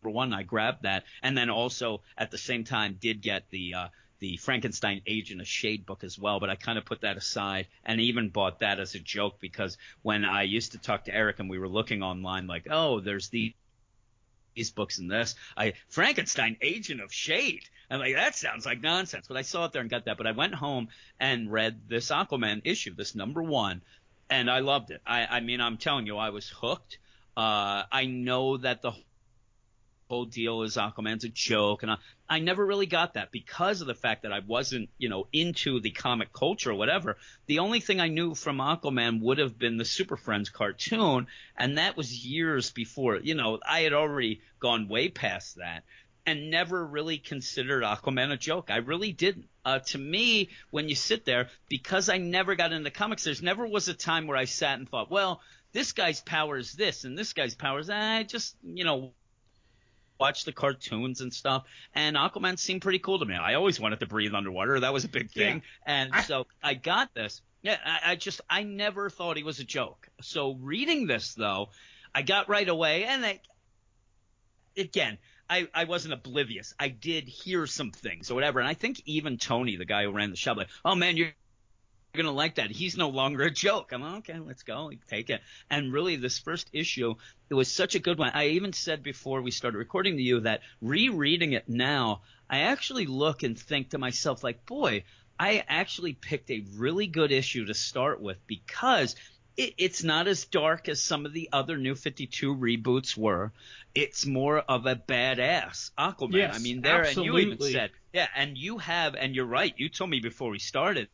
[0.09, 0.33] one.
[0.33, 3.73] I grabbed that, and then also at the same time did get the.
[3.73, 3.87] Uh,
[4.19, 7.65] the Frankenstein Agent of Shade book as well, but I kind of put that aside
[7.83, 11.39] and even bought that as a joke because when I used to talk to Eric
[11.39, 13.55] and we were looking online, like, oh, there's the
[14.55, 15.35] these books and this.
[15.57, 17.63] I Frankenstein Agent of Shade.
[17.89, 19.27] I'm like, that sounds like nonsense.
[19.27, 20.17] But I saw it there and got that.
[20.17, 23.81] But I went home and read this Aquaman issue, this number one,
[24.29, 25.01] and I loved it.
[25.05, 26.99] I, I mean, I'm telling you, I was hooked.
[27.35, 28.93] Uh, I know that the
[30.11, 31.95] whole deal is Aquaman's a joke, and I,
[32.29, 35.79] I never really got that because of the fact that I wasn't, you know, into
[35.79, 37.15] the comic culture or whatever.
[37.45, 41.77] The only thing I knew from Aquaman would have been the Super Friends cartoon, and
[41.77, 43.15] that was years before.
[43.23, 45.83] You know, I had already gone way past that
[46.25, 48.69] and never really considered Aquaman a joke.
[48.69, 49.47] I really didn't.
[49.63, 53.65] Uh, to me, when you sit there, because I never got into comics, there's never
[53.65, 57.17] was a time where I sat and thought, well, this guy's power is this and
[57.17, 57.89] this guy's power is.
[57.89, 59.13] I just, you know,
[60.21, 61.63] watch the cartoons and stuff.
[61.93, 63.35] And Aquaman seemed pretty cool to me.
[63.35, 64.79] I always wanted to breathe underwater.
[64.79, 65.63] That was a big thing.
[65.85, 67.41] And I- so I got this.
[67.63, 70.07] Yeah, I, I just I never thought he was a joke.
[70.21, 71.69] So reading this though,
[72.15, 73.39] I got right away, and I,
[74.77, 75.17] again,
[75.49, 76.73] I, I wasn't oblivious.
[76.79, 80.11] I did hear some things or whatever, and I think even Tony, the guy who
[80.11, 81.33] ran the shop, like, oh man, you're
[82.13, 82.71] gonna like that.
[82.71, 83.91] He's no longer a joke.
[83.91, 85.41] I'm like, okay, let's go, take it.
[85.69, 87.15] And really, this first issue,
[87.49, 88.31] it was such a good one.
[88.33, 93.05] I even said before we started recording to you that rereading it now, I actually
[93.05, 95.03] look and think to myself like, boy,
[95.39, 99.15] I actually picked a really good issue to start with because
[99.57, 103.51] it, it's not as dark as some of the other New 52 reboots were.
[103.93, 106.33] It's more of a badass Aquaman.
[106.33, 109.73] Yes, I mean, there, and you even said, yeah, and you have, and you're right.
[109.77, 111.09] You told me before we started.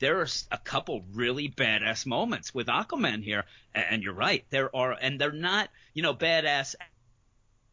[0.00, 4.44] There are a couple really badass moments with Aquaman here, and you're right.
[4.50, 6.74] There are, and they're not, you know, badass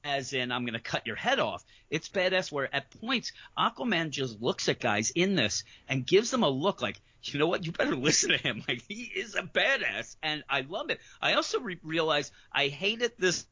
[0.03, 1.63] as in I'm going to cut your head off.
[1.89, 6.43] It's badass where at points Aquaman just looks at guys in this and gives them
[6.43, 8.63] a look like, you know what, you better listen to him.
[8.67, 10.99] Like he is a badass, and I love it.
[11.21, 13.45] I also re- realized I hated this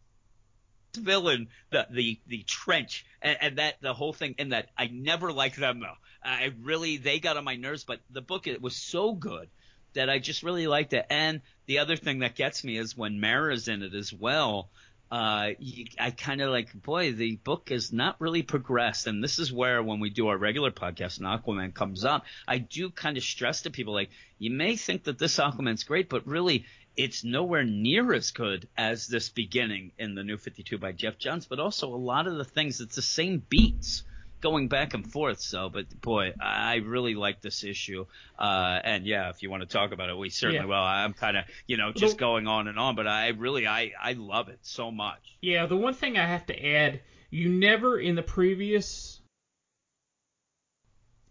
[0.95, 5.31] villain, the the the trench, and, and that the whole thing, and that I never
[5.31, 5.97] liked them though.
[6.23, 9.49] I really they got on my nerves, but the book it was so good
[9.93, 11.05] that I just really liked it.
[11.10, 14.69] And the other thing that gets me is when Mera's in it as well.
[15.12, 19.38] Uh, you, I kind of like, boy, the book has not really progressed, and this
[19.38, 23.15] is where when we do our regular podcast and Aquaman comes up, I do kind
[23.15, 26.65] of stress to people like, you may think that this Aquaman's great, but really
[26.97, 31.45] it's nowhere near as good as this beginning in the New 52 by Geoff Johns,
[31.45, 34.03] but also a lot of the things, it's the same beats
[34.41, 35.39] going back and forth.
[35.39, 38.05] So, but boy, I really like this issue.
[38.38, 40.65] Uh, and yeah, if you want to talk about it, we certainly Yeah.
[40.65, 40.75] will.
[40.84, 43.91] I'm kind of, you know, just Well- going on and on, but I really, I,
[43.99, 45.19] I love it so much.
[45.41, 49.19] Yeah, the one thing I have to add, you never in the previous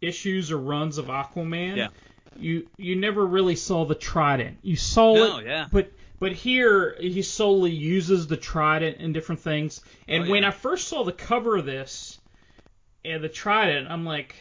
[0.00, 1.88] issues or runs of Aquaman, Yeah.
[2.38, 4.58] You you never really saw the trident.
[4.62, 5.66] You saw No, it, yeah.
[5.70, 9.80] but but here he solely uses the trident in different things.
[10.08, 10.48] And Oh, when yeah.
[10.48, 12.18] I first saw the cover of this
[13.04, 14.34] and the trident, I'm like,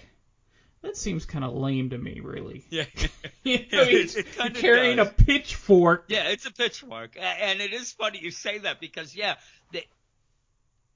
[0.81, 2.65] that seems kind of lame to me, really.
[2.69, 2.85] Yeah.
[3.43, 5.09] You know, he's It kinda carrying does.
[5.09, 6.05] a pitchfork.
[6.07, 9.35] Yeah, it's a pitchfork, and it is funny you say that because yeah,
[9.73, 9.83] the,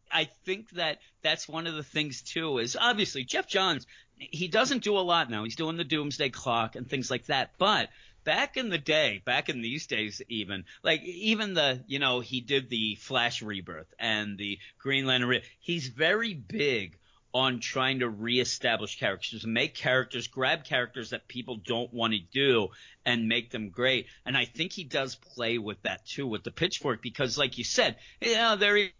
[0.10, 3.86] I think that that's one of the things too is obviously Geoff Johns
[4.19, 5.43] he doesn't do a lot now.
[5.43, 7.89] He's doing the Doomsday Clock and things like that, but
[8.23, 12.41] back in the day, back in these days even, like even the, you know, he
[12.41, 15.30] did the Flash Rebirth and the Green Lantern.
[15.30, 16.97] Re- he's very big
[17.34, 22.67] on trying to reestablish characters, make characters, grab characters that people don't want to do
[23.06, 24.08] and make them great.
[24.25, 27.63] And I think he does play with that too with the pitchfork because like you
[27.63, 28.91] said, yeah, there he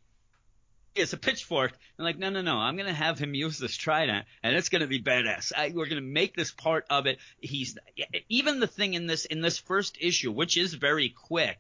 [1.00, 1.74] is a pitchfork.
[1.98, 4.70] And like, no, no, no, I'm going to have him use this trident and it's
[4.70, 5.52] going to be badass.
[5.56, 7.18] I, we're going to make this part of it.
[7.40, 7.78] He's
[8.30, 11.58] even the thing in this, in this first issue, which is very quick.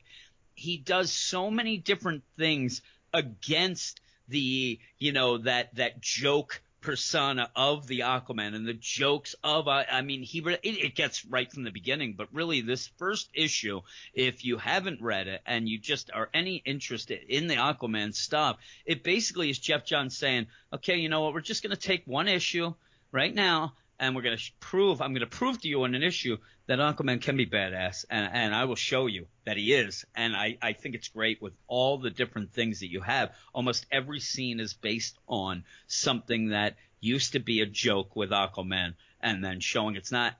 [0.55, 2.81] He does so many different things
[3.13, 9.67] against the, you know, that, that joke persona of the Aquaman and the jokes of,
[9.67, 13.29] uh, I mean, he, it, it gets right from the beginning, but really this first
[13.33, 13.81] issue,
[14.13, 18.57] if you haven't read it and you just are any interested in the Aquaman stuff,
[18.85, 22.03] it basically is Geoff Johns saying, okay, you know what, we're just going to take
[22.05, 22.73] one issue
[23.11, 26.03] right now and we're going to prove, I'm going to prove to you on an
[26.03, 30.05] issue that Aquaman can be badass, and, and I will show you that he is.
[30.15, 33.31] And I, I think it's great with all the different things that you have.
[33.53, 38.95] Almost every scene is based on something that used to be a joke with Aquaman,
[39.21, 40.35] and then showing it's not.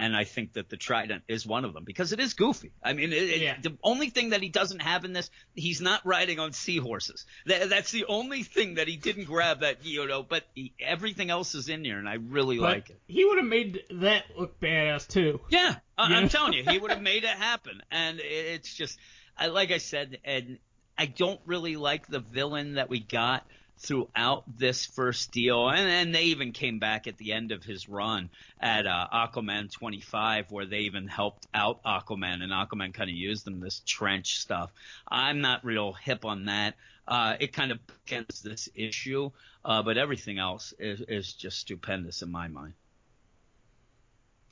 [0.00, 2.72] And I think that the Trident is one of them because it is goofy.
[2.82, 3.56] I mean, it, it- Yeah.
[3.60, 7.26] the only thing that he doesn't have in this, he's not riding on seahorses.
[7.44, 11.28] That, that's the only thing that he didn't grab that, you know, but he, everything
[11.28, 13.00] else is in there, and I really But like it.
[13.08, 15.40] he would have made that look badass too.
[15.50, 17.82] Yeah, I, I'm telling you, he would have made it happen.
[17.90, 18.98] And it- it's just,
[19.36, 20.58] I like I said, and
[20.96, 23.46] I don't really like the villain that we got
[23.80, 25.68] throughout this first deal.
[25.68, 29.72] And, and they even came back at the end of his run at uh, Aquaman
[29.72, 34.38] 25, where they even helped out Aquaman, and Aquaman kind of used them this trench
[34.38, 34.70] stuff.
[35.08, 36.74] I'm not real hip on that.
[37.08, 39.30] Uh, it kind of ends this issue,
[39.64, 42.74] uh, but everything else is, is just stupendous in my mind.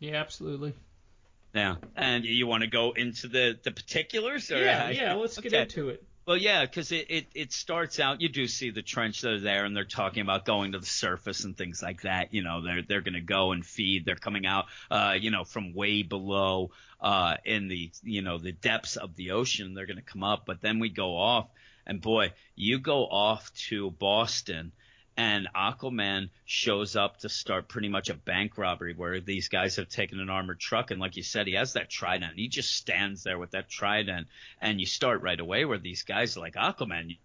[0.00, 0.74] Yeah, absolutely.
[1.54, 1.76] Yeah.
[1.96, 4.50] And you want to go into the, the particulars?
[4.50, 5.14] Or Yeah, yeah.
[5.14, 5.62] Let's get Okay.
[5.62, 6.04] into it.
[6.28, 9.40] Well, yeah, because it, it, it starts out, you do see the trench that are
[9.40, 12.34] there, and they're talking about going to the surface and things like that.
[12.34, 14.04] You know, they're they're going to go and feed.
[14.04, 18.52] They're coming out, uh, you know, from way below, uh, in the you know the
[18.52, 19.72] depths of the ocean.
[19.72, 21.48] They're going to come up, but then we go off,
[21.86, 24.72] and boy, you go off to Boston,
[25.18, 29.88] and Aquaman shows up to start pretty much a bank robbery where these guys have
[29.88, 30.92] taken an armored truck.
[30.92, 32.34] And like you said he has that trident.
[32.36, 34.28] He just stands there with that trident.
[34.60, 37.16] And you start right away where these guys are like Aquaman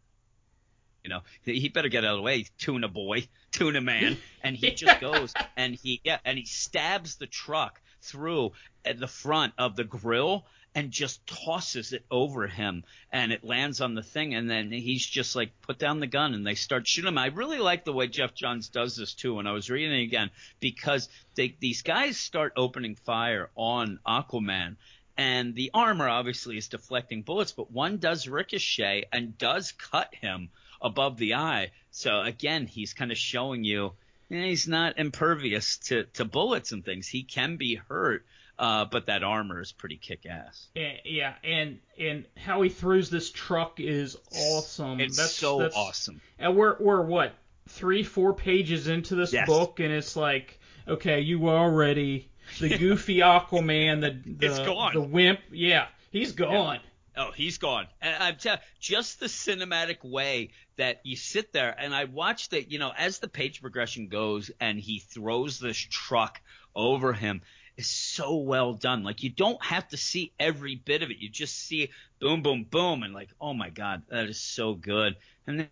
[1.04, 4.18] you know, he better get out of the way, tuna boy, tuna man.
[4.42, 8.54] And he just goes and he yeah, and he stabs the truck through
[8.86, 13.80] at the front of the grill and just tosses it over him and it lands
[13.80, 16.88] on the thing and then he's just like put down the gun and they start
[16.88, 17.18] shooting him.
[17.18, 20.04] I really like the way Geoff Johns does this too when I was reading it
[20.04, 24.78] again because they, these guys start opening fire on Aquaman
[25.18, 30.50] and the armor obviously is deflecting bullets, but one does ricochet and does cut him
[30.82, 31.72] above the eye.
[31.92, 33.94] So again, he's kind of showing you
[34.32, 37.08] eh, he's not impervious to, to bullets and things.
[37.08, 38.26] He can be hurt,
[38.60, 40.68] uh, but that armor is pretty kick ass.
[40.76, 45.00] Yeah, and and how he throws this truck is awesome.
[45.00, 46.22] It's that's, so that's, awesome.
[46.38, 47.34] And we're we're what
[47.70, 49.48] three four pages into this Yes.
[49.48, 52.30] book, and it's like, okay, you already
[52.60, 54.94] the goofy Aquaman, the the, gone.
[54.94, 56.80] the wimp, yeah, he's gone.
[57.16, 57.86] Oh, he's gone.
[58.02, 62.72] And I'm telling just the cinematic way that you sit there and I watch that,
[62.72, 66.42] you know, as the page progression goes and he throws this truck
[66.76, 67.44] over him
[67.78, 69.04] is so well done.
[69.04, 71.18] Like you don't have to see every bit of it.
[71.18, 75.16] You just see boom, boom, boom, and like, oh my god, that is so good.
[75.48, 75.68] And then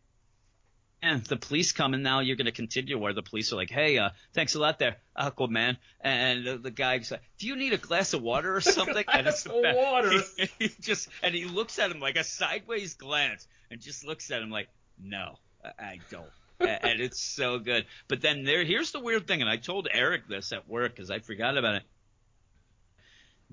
[1.03, 3.71] and the police come and now you're going to continue where the police are like,
[3.71, 5.77] hey, uh, thanks a lot there, Aquaman.
[5.99, 9.03] And the, the guy's like, do you need a glass of water or something?
[9.11, 10.11] and it's Glass of water.
[10.37, 14.29] He, he just and he looks at him like a sideways glance and just looks
[14.29, 14.67] at him like,
[15.01, 16.29] no, I- I don't.
[16.59, 17.87] And it's so good.
[18.07, 21.09] But then there, here's the weird thing, and I told Eric this at work because
[21.09, 21.83] I forgot about it.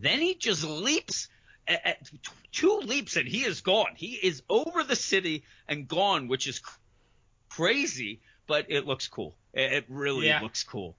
[0.01, 1.29] Then he just leaps,
[1.67, 1.99] at,
[2.53, 3.93] two leaps, and he is gone.
[3.97, 6.79] He is over the city and gone, which is cr-
[7.49, 9.35] crazy, but it looks cool.
[9.53, 10.41] It, really Yeah.
[10.41, 10.97] looks cool.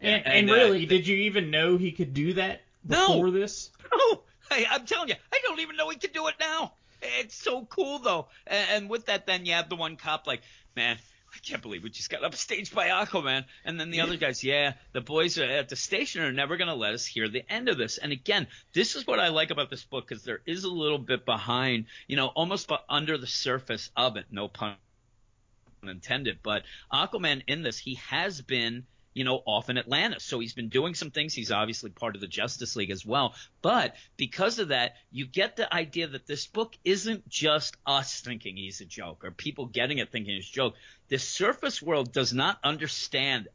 [0.00, 3.08] And, And, and, uh, really, did you even know he could do that No.
[3.08, 3.70] before this?
[3.92, 6.72] No, hey, I'm telling you, I don't even know he can do it now.
[7.02, 8.28] It's so cool though.
[8.46, 10.42] And, and with that, then you have the one cop like,
[10.74, 10.98] man,
[11.34, 13.44] I can't believe we just got upstaged by Aquaman.
[13.64, 16.74] And then the other guys, yeah, the boys at the station are never going to
[16.74, 17.96] let us hear the end of this.
[17.96, 20.98] And again, this is what I like about this book because there is a little
[20.98, 24.26] bit behind, you know, almost under the surface of it.
[24.30, 24.76] No pun
[25.82, 26.40] intended.
[26.42, 28.84] But Aquaman in this, he has been,
[29.14, 30.20] you know, off in Atlanta.
[30.20, 31.34] So he's been doing some things.
[31.34, 33.34] He's obviously part of the Justice League as well.
[33.60, 38.56] But because of that, you get the idea that this book isn't just us thinking
[38.56, 40.74] he's a joke or people getting it thinking he's a joke.
[41.08, 43.48] The surface world does not understand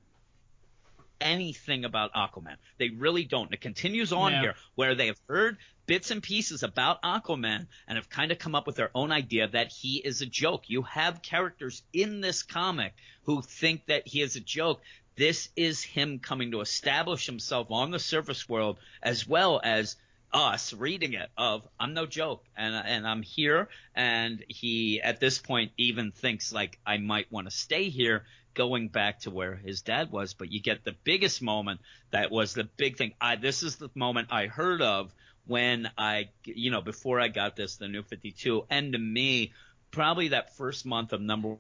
[1.20, 2.58] anything about Aquaman.
[2.78, 3.52] They really don't.
[3.52, 4.40] It continues on No.
[4.42, 8.56] here where they have heard bits and pieces about Aquaman and have kind of come
[8.56, 10.70] up with their own idea that he is a joke.
[10.70, 12.94] You have characters in this comic
[13.24, 14.82] who think that he is a joke.
[15.18, 19.96] This is him coming to establish himself on the surface world as well as
[20.32, 23.70] us reading it of I'm no joke and and I'm here.
[23.96, 28.90] And he at this point even thinks like I might want to stay here going
[28.90, 30.34] back to where his dad was.
[30.34, 33.14] But you get the biggest moment that was the big thing.
[33.20, 35.12] I this is the moment I heard of
[35.48, 39.54] when I you know before I got this the new 52 and to me
[39.90, 41.58] probably that first month of number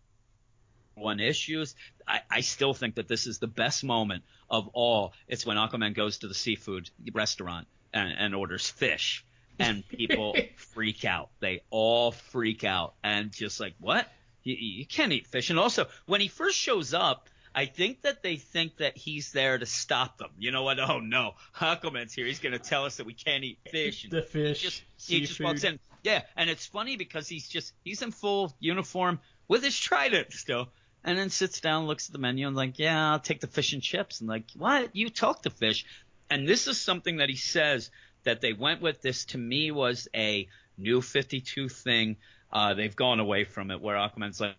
[0.97, 1.75] one issues.
[2.07, 5.13] I, I still think that this is the best moment of all.
[5.27, 9.25] It's when Aquaman goes to the seafood restaurant and, and orders fish,
[9.59, 11.29] and people freak out.
[11.39, 14.11] They all freak out and just like, what?
[14.43, 15.49] You, you can't eat fish.
[15.49, 19.57] And also, when he first shows up, I think that they think that he's there
[19.57, 20.29] to stop them.
[20.37, 20.79] You know what?
[20.79, 22.27] Oh no, Aquaman's here.
[22.27, 24.03] He's going to tell us that we can't eat fish.
[24.03, 25.79] And The fish, he just he just walks in.
[26.03, 30.69] Yeah, and it's funny because he's just he's in full uniform with his trident still,
[31.07, 33.71] and then sits down, looks at the menu, and like, yeah, I'll take the fish
[33.71, 34.19] and chips.
[34.19, 34.93] And like, what?
[34.93, 35.85] You talk to fish?
[36.29, 37.89] And this is something that he says
[38.25, 39.01] that they went with.
[39.01, 42.17] This to me was a new 52 thing.
[42.51, 44.55] Uh, they've gone away from it where Aquaman's like.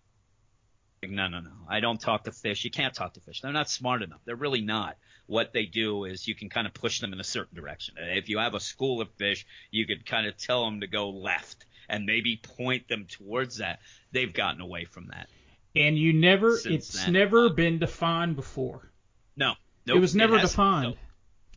[1.07, 1.51] No, no, no.
[1.69, 2.65] I don't talk to fish.
[2.65, 3.41] You can't talk to fish.
[3.41, 4.19] They're not smart enough.
[4.25, 4.97] They're really not.
[5.27, 7.95] What they do is you can kind of push them in a certain direction.
[7.97, 11.11] If you have a school of fish, you could kind of tell them to go
[11.11, 13.79] left and maybe point them towards that.
[14.11, 15.29] They've gotten away from that.
[15.75, 17.13] And you never, it's then.
[17.13, 18.91] never been defined before.
[19.35, 19.53] No,
[19.85, 20.51] nope, it was never hasn't.
[20.51, 20.83] defined.
[20.89, 20.97] Nope.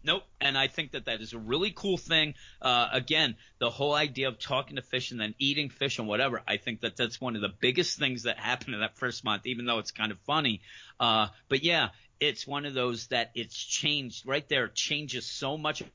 [0.04, 0.22] Nope.
[0.40, 2.34] And I think that that is a really cool thing.
[2.60, 6.42] Uh, again, the whole idea of talking to fish and then eating fish and whatever.
[6.46, 9.46] I think that that's one of the biggest things that happened in that first month,
[9.46, 10.60] even though it's kind of funny.
[10.98, 14.64] Uh, but yeah, it's one of those that it's changed right there.
[14.66, 15.88] It changes so much of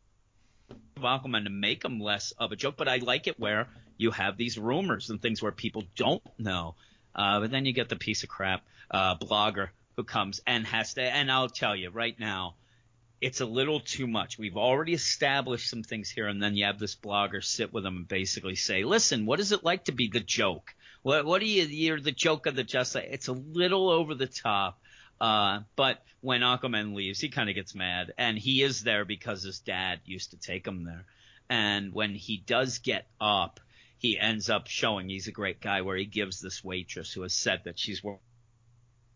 [0.97, 2.75] Aquaman to make him less of a joke.
[2.77, 6.75] But I like it where you have these rumors and things where people don't know.
[7.17, 10.93] Uh, but then you get the piece of crap uh, blogger who comes and has
[10.93, 11.01] to.
[11.01, 12.55] And I'll tell you right now,
[13.19, 14.37] it's a little too much.
[14.37, 17.97] We've already established some things here, and then you have this blogger sit with them
[17.97, 20.75] and basically say, "Listen, what is it like to be the joke?
[21.01, 21.63] What what do you?
[21.63, 24.79] You're the joke of the just." It's a little over the top.
[25.19, 29.41] Uh, but when Aquaman leaves, he kind of gets mad, and he is there because
[29.41, 31.05] his dad used to take him there.
[31.49, 33.59] And when he does get up,
[33.99, 37.33] he ends up showing he's a great guy, where he gives this waitress who has
[37.33, 38.03] said that she's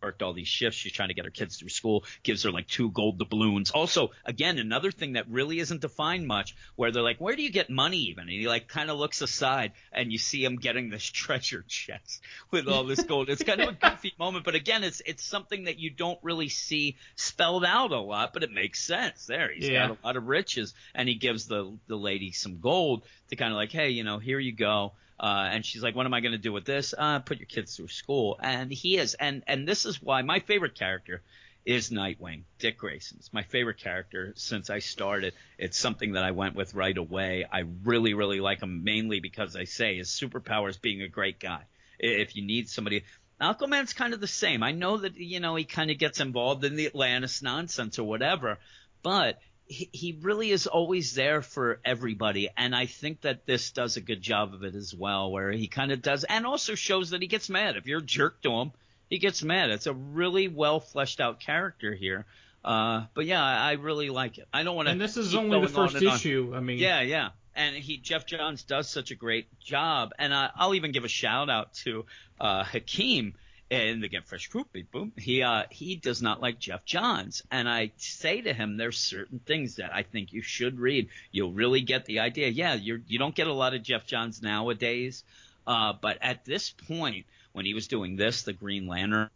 [0.01, 0.77] worked all these shifts.
[0.79, 3.71] She's trying to get her kids through school, gives her like two gold doubloons.
[3.71, 7.51] Also, again, another thing that really isn't defined much, where they're like, where do you
[7.51, 8.23] get money even?
[8.23, 12.21] And he like kind of looks aside and you see him getting this treasure chest
[12.51, 13.29] with all this gold.
[13.29, 16.49] It's kind of a goofy moment, but again, it's, it's something that you don't really
[16.49, 19.51] see spelled out a lot, but it makes sense there.
[19.53, 19.87] He's Yeah.
[19.87, 23.51] got a lot of riches and he gives the, the lady some gold to kind
[23.51, 24.93] of like, hey, you know, here you go.
[25.21, 26.95] Uh, and she's like, what am I going to do with this?
[26.97, 28.39] Uh, put your kids through school.
[28.41, 29.13] And he is.
[29.13, 31.21] And, and this is why my favorite character
[31.63, 32.41] is Nightwing.
[32.57, 33.17] Dick Grayson.
[33.19, 35.33] It's my favorite character since I started.
[35.59, 37.45] It's something that I went with right away.
[37.49, 41.39] I really, really like him mainly because I say his superpower is being a great
[41.39, 41.61] guy.
[41.99, 43.03] If you need somebody,
[43.39, 44.63] Aquaman's kind of the same.
[44.63, 48.05] I know that, you know, he kind of gets involved in the Atlantis nonsense or
[48.05, 48.57] whatever,
[49.03, 49.39] but
[49.71, 52.49] he, he really is always there for everybody.
[52.57, 55.67] And I think that this does a good job of it as well, where he
[55.67, 57.77] kind of does, and also shows that he gets mad.
[57.77, 58.71] If you're a jerk to him,
[59.09, 59.69] he gets mad.
[59.69, 62.25] It's a really well fleshed out character here.
[62.63, 64.47] Uh, but yeah, I, I really like it.
[64.53, 64.91] I don't want to.
[64.91, 66.53] And this is only the first issue.
[66.53, 67.29] I mean, Yeah, yeah.
[67.55, 70.11] And he, Geoff Johns does such a great job.
[70.19, 72.05] And I, I'll even give a shout out to,
[72.39, 73.35] uh, Hakeem
[73.71, 75.13] in the Get Fresh Group, beep, boom.
[75.17, 77.41] He, uh, he does not like Geoff Johns.
[77.49, 81.07] And I say to him, there's certain things that I think you should read.
[81.31, 82.49] You'll really get the idea.
[82.49, 85.23] Yeah, you're, you don't get a lot of Geoff Johns nowadays.
[85.65, 89.29] Uh, but at this point, when he was doing this, the Green Lantern,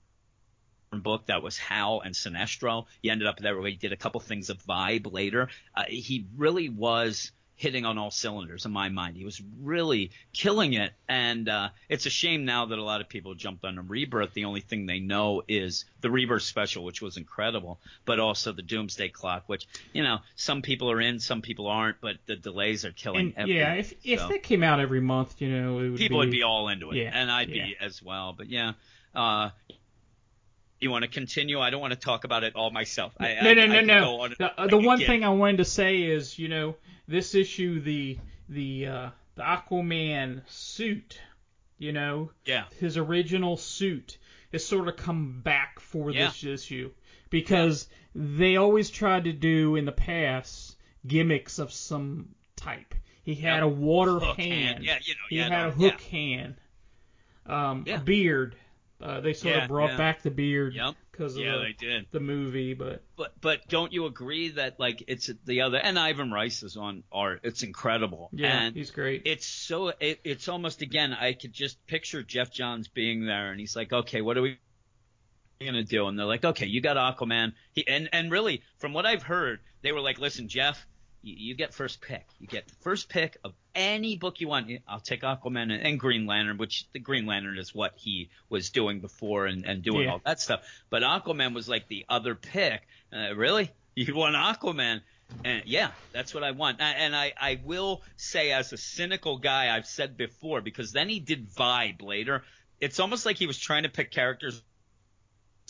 [0.91, 2.85] book that was Hal and Sinestro.
[3.01, 5.49] He ended up there where he did a couple things of Vibe later.
[5.75, 9.15] Uh, he really was hitting on all cylinders in my mind.
[9.15, 13.07] He was really killing it, and uh, it's a shame now that a lot of
[13.07, 14.33] people jumped on a Rebirth.
[14.33, 18.61] The only thing they know is the Rebirth special, which was incredible, but also the
[18.61, 22.83] Doomsday Clock, which you know some people are in, some people aren't, but the delays
[22.83, 23.33] are killing.
[23.37, 23.97] and yeah, everything.
[24.03, 26.31] if if So- that came out every month, you know, it would people be, would
[26.31, 27.65] be all into it, Yeah, and I'd yeah.
[27.67, 28.33] be as well.
[28.33, 28.73] But yeah,
[29.15, 29.49] uh,
[30.85, 31.59] you want to continue?
[31.59, 33.13] I don't want to talk about it all myself.
[33.19, 34.21] I, no, I, no, I no, no.
[34.21, 36.75] on- The, uh, the one get- thing I wanted to say is, you know,
[37.07, 38.17] this issue, the
[38.47, 41.19] the uh, the Aquaman suit,
[41.77, 44.17] you know, yeah, his original suit
[44.51, 46.27] has sort of come back for Yeah.
[46.27, 46.91] this issue
[47.29, 52.95] because they always tried to do in the past gimmicks of some type.
[53.23, 54.37] He had a water hand.
[54.37, 54.83] hand.
[54.85, 56.17] Yeah, you know, he yeah, had a hook yeah.
[56.19, 56.55] hand.
[57.47, 58.55] Um, a beard.
[59.01, 59.97] Uh, they sort Yeah, of brought yeah.
[59.97, 60.95] back the beard Yep.
[61.11, 62.05] because of Yeah, the, they did.
[62.11, 66.31] the movie, but But but don't you agree that like it's the other and Ivan
[66.31, 67.41] Reis is on art.
[67.43, 68.29] It's incredible.
[68.31, 69.23] yeah, and he's great.
[69.25, 73.59] it's so it, it's almost again I could just picture Geoff Johns being there and
[73.59, 74.57] he's like, okay, what are we
[75.59, 76.07] gonna do?
[76.07, 77.53] And they're like, okay, you got Aquaman.
[77.73, 80.85] He and and really from what I've heard, they were like, listen, Geoff,
[81.25, 82.25] you, you get first pick.
[82.39, 84.71] You get the first pick of any book you want.
[84.87, 88.69] I'll take Aquaman and, and Green Lantern, which the Green Lantern is what he was
[88.69, 90.11] doing before and, and doing Yeah.
[90.13, 90.61] all that stuff.
[90.89, 92.81] But Aquaman was like the other pick.
[93.11, 93.71] Uh, really?
[93.97, 94.99] You want Aquaman?
[95.45, 96.81] And yeah, that's what I want.
[96.81, 101.21] And I, I will say, as a cynical guy, I've said before, because then he
[101.21, 102.43] did Vibe later.
[102.81, 104.61] It's almost like he was trying to pick characters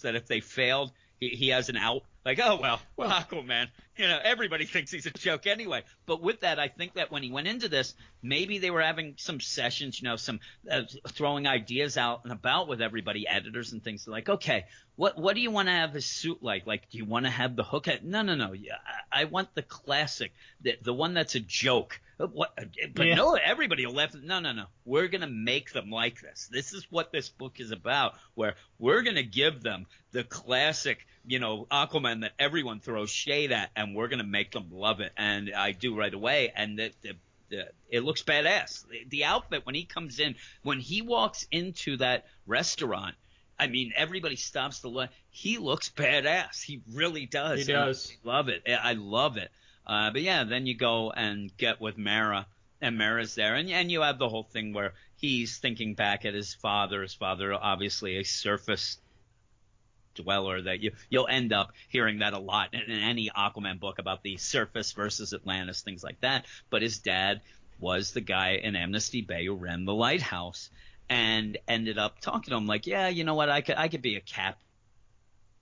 [0.02, 2.02] that if they failed, he, he has an out.
[2.26, 3.68] Like, oh well, Well- Aquaman.
[3.98, 5.84] You know, everybody thinks he's a joke anyway.
[6.06, 9.16] But with that, I think that when he went into this, maybe they were having
[9.18, 10.40] some sessions, you know, some
[10.70, 14.08] uh, throwing ideas out and about with everybody, editors and things.
[14.08, 14.66] Like, okay,
[14.96, 16.66] what what do you want to have his suit like?
[16.68, 17.88] Like, do you want to have the hook?
[17.88, 18.54] At, no, no, no.
[18.54, 18.74] Yeah,
[19.12, 22.00] I, I want the classic, the the one that's a joke.
[22.20, 22.54] Uh, What?
[22.58, 23.16] uh, But Yeah.
[23.16, 24.14] no, everybody will laugh.
[24.14, 24.66] No, no, no.
[24.86, 26.48] We're gonna make them like this.
[26.52, 28.14] This is what this book is about.
[28.36, 33.70] Where we're gonna give them the classic, you know, Aquaman that everyone throws shade at,
[33.86, 35.12] and we're gonna make them love it.
[35.18, 36.52] And I do right away.
[36.56, 37.14] And the, the,
[37.50, 38.84] the it looks badass.
[39.10, 43.16] The, outfit when he comes in, when he walks into that restaurant.
[43.58, 45.10] I mean, everybody stops to look.
[45.30, 46.62] He looks badass.
[46.62, 47.66] He really does.
[47.66, 48.12] He And I does.
[48.24, 48.64] love it.
[48.68, 49.50] I love it.
[49.88, 52.48] Uh, but yeah, then you go and get with Mera,
[52.82, 56.34] and Mera's there, and and you have the whole thing where he's thinking back at
[56.34, 57.04] his father.
[57.04, 58.98] His father, obviously, a surface
[60.16, 64.00] dweller that you you'll end up hearing that a lot in, in any Aquaman book
[64.00, 66.46] about the surface versus Atlantis, things like that.
[66.70, 67.42] But his dad
[67.80, 70.70] was the guy in Amnesty Bay who ran the lighthouse
[71.10, 74.02] and ended up talking to him like, yeah, you know what, I could I could
[74.02, 74.22] be a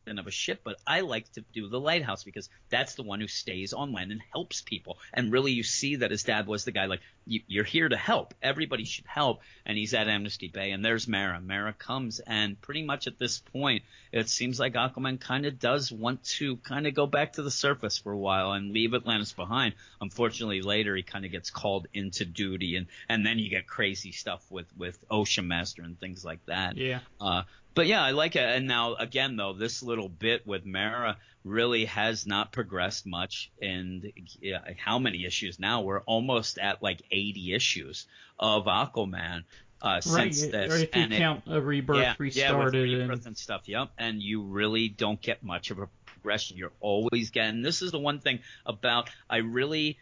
[0.07, 3.27] of a ship, but I like to do the lighthouse because that's the one who
[3.27, 4.97] stays on land and helps people.
[5.13, 7.95] And really, you see that his dad was the guy like, you, are here to
[7.95, 8.33] help.
[8.41, 9.41] Everybody should help.
[9.65, 11.39] And he's at Amnesty Bay, and there's Mera.
[11.39, 15.91] Mera comes, and pretty much at this point, it seems like Aquaman kind of does
[15.91, 19.33] want to kind of go back to the surface for a while and leave Atlantis
[19.33, 19.73] behind.
[20.01, 24.11] Unfortunately, later he kind of gets called into duty, and and then you get crazy
[24.11, 26.77] stuff with with Ocean Master and things like that.
[26.77, 26.99] Yeah.
[27.19, 27.43] Uh,
[27.75, 28.43] but yeah, I like it.
[28.43, 33.51] And now again, though, this little bit with Mera really has not progressed much.
[33.61, 34.11] And
[34.41, 35.81] yeah, how many issues now?
[35.81, 38.07] We're almost at like 80 issues
[38.39, 39.43] of Aquaman.
[39.81, 42.81] Uh, right, since this, or if you and it- count a rebirth yeah, restarted yeah,
[42.81, 43.63] with and rebirth and stuff.
[43.65, 46.55] Yep, and you really don't get much of a progression.
[46.55, 47.61] You're always getting.
[47.61, 49.97] This is the one thing about I really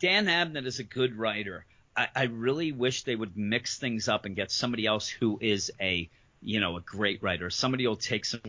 [0.00, 1.64] Dan Abnett is a good writer.
[1.96, 5.70] I, I really wish they would mix things up and get somebody else who is
[5.80, 6.08] a
[6.42, 7.50] you know a great writer.
[7.50, 8.40] Somebody will take some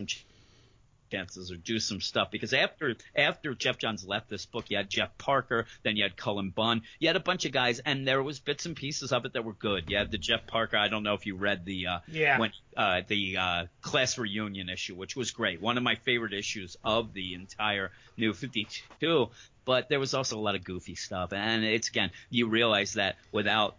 [1.12, 4.90] chances or do some stuff because after after Geoff Johns left this book, you had
[4.90, 8.22] Jeff Parker, then you had Cullen Bunn, you had a bunch of guys, and there
[8.22, 9.84] was bits and pieces of it that were good.
[9.88, 10.76] You had the Jeff Parker.
[10.76, 12.38] I don't know if you read the uh, Yeah.
[12.40, 16.76] when uh, the uh, class reunion issue, which was great, one of my favorite issues
[16.82, 19.30] of the entire New 52.
[19.64, 23.16] But there was also a lot of goofy stuff, and it's again you realize that
[23.30, 23.76] without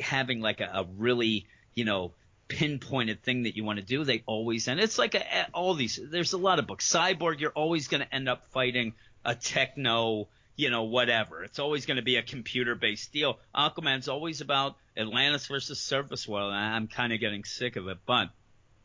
[0.00, 2.12] having like a, a really you know
[2.48, 6.00] pinpointed thing that you want to do they always and it's like a, all these
[6.10, 6.90] there's a lot of books.
[6.90, 8.94] Cyborg you're always going to end up fighting
[9.24, 11.44] a techno you know whatever.
[11.44, 13.38] It's always going to be a computer based deal.
[13.54, 18.28] Aquaman's always about atlantis versus surface world i'm kind of getting sick of it but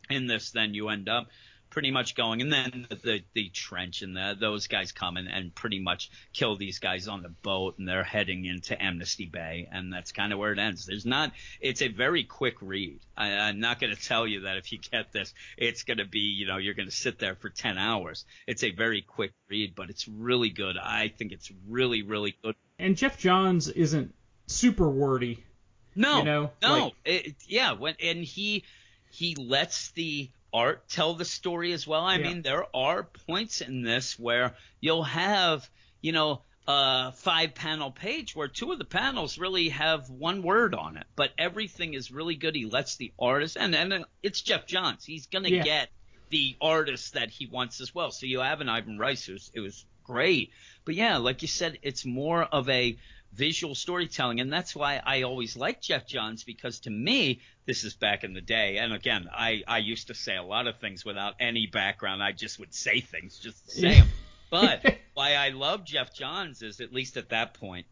[0.09, 1.27] in this then you end up
[1.73, 2.39] pretty much going.
[2.39, 6.11] And then the the, the trench and the, those guys come and, and pretty much
[6.31, 10.31] kill these guys on the boat and they're heading into amnesty bay and that's kind
[10.31, 10.85] of where it ends.
[10.85, 12.99] There's not it's a very quick read.
[13.17, 16.05] I, i'm not going to tell you that if you get this it's going to
[16.05, 18.23] be you know you're going to sit there for 10 hours.
[18.47, 20.77] It's a very quick read but it's really good.
[20.77, 22.55] I think it's really really good.
[22.77, 24.13] And Geoff Johns isn't
[24.45, 25.43] super wordy.
[25.95, 27.73] no, You know, no, like- it, yeah.
[27.73, 28.63] When and he
[29.09, 32.03] he lets the art tell the story as well.
[32.03, 32.27] I Yeah.
[32.29, 35.69] mean, there are points in this where you'll have
[36.01, 40.73] you know a five panel page where two of the panels really have one word
[40.75, 42.55] on it, but everything is really good.
[42.55, 45.03] He lets the artist and and uh, it's Geoff Johns.
[45.03, 45.63] He's gonna Yeah.
[45.63, 45.89] get
[46.29, 48.11] the artist that he wants as well.
[48.11, 50.51] So you have an Ivan Reis who's it was great.
[50.85, 52.97] But yeah, like you said, it's more of a
[53.33, 57.95] visual storytelling, and that's why I always liked Geoff Johns because to me, this is
[57.95, 58.77] back in the day.
[58.77, 62.23] And again, I I used to say a lot of things without any background.
[62.23, 64.07] I just would say things just to say them.
[64.49, 67.87] But why I love Geoff Johns is at least at that point,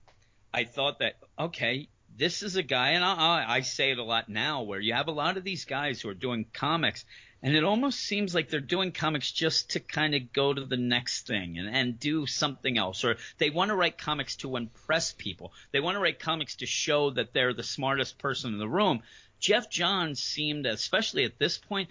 [0.53, 4.03] I thought that okay, this is a guy, and I, I, I say it a
[4.03, 7.03] lot now, where you have a lot of these guys who are doing comics,
[7.43, 10.77] and it almost seems like they're doing comics just to kind of go to the
[10.77, 15.13] next thing and, and do something else, or they want to write comics to impress
[15.13, 15.51] people.
[15.71, 19.01] They want to write comics to show that they're the smartest person in the room.
[19.39, 21.89] Geoff Johns seemed, especially at this point,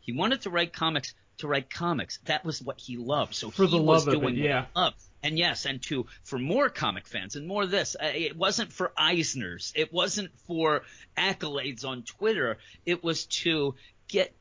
[0.00, 2.18] he wanted to write comics to write comics.
[2.26, 3.34] That was what he loved.
[3.34, 4.66] So For he the was love of doing it, yeah.
[4.76, 4.96] loved.
[5.22, 7.96] And yes, and to for more comic fans and more of this.
[8.00, 9.72] Uh, it wasn't for Eisner's.
[9.76, 10.82] It wasn't for
[11.16, 12.58] accolades on Twitter.
[12.84, 13.76] It was to
[14.12, 14.34] get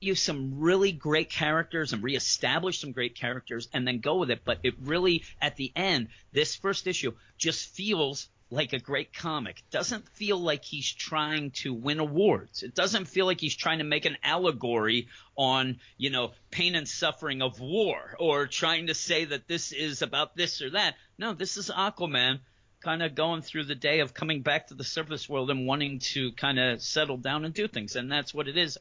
[0.00, 4.40] you some really great characters and reestablish some great characters and then go with it.
[4.44, 9.62] But it really, at the end, this first issue just feels like a great comic.
[9.70, 12.62] Doesn't feel like he's trying to win awards.
[12.62, 16.88] It doesn't feel like he's trying to make an allegory on, you know, pain and
[16.88, 20.94] suffering of war or trying to say that this is about this or that.
[21.18, 22.40] No, this is Aquaman
[22.80, 25.98] kind of going through the day of coming back to the surface world and wanting
[25.98, 27.96] to kind of settle down and do things.
[27.96, 28.78] And that's what it is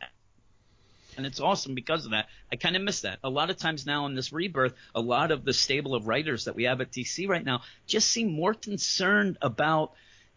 [1.20, 2.28] and it's awesome because of that.
[2.50, 3.20] I kind of miss that.
[3.26, 6.46] A lot of times now in this rebirth, a lot of the stable of writers
[6.46, 9.92] that we have at DC right now just seem more concerned about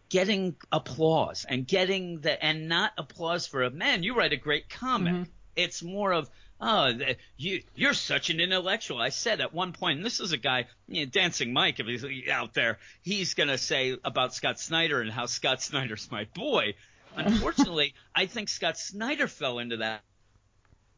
[0.08, 4.02] getting applause and getting the and not applause for a man.
[4.02, 5.14] You write a great comic.
[5.14, 5.30] Mm-hmm.
[5.54, 6.28] It's more of
[6.62, 6.92] oh
[7.36, 8.98] you you're such an intellectual.
[9.02, 11.86] I said at one point, and this is a guy, you know, Dancing Mike, if
[11.86, 16.74] he's out there, he's gonna say about Scott Snyder and how Scott Snyder's my boy.
[17.16, 20.02] Unfortunately, I think Scott Snyder fell into that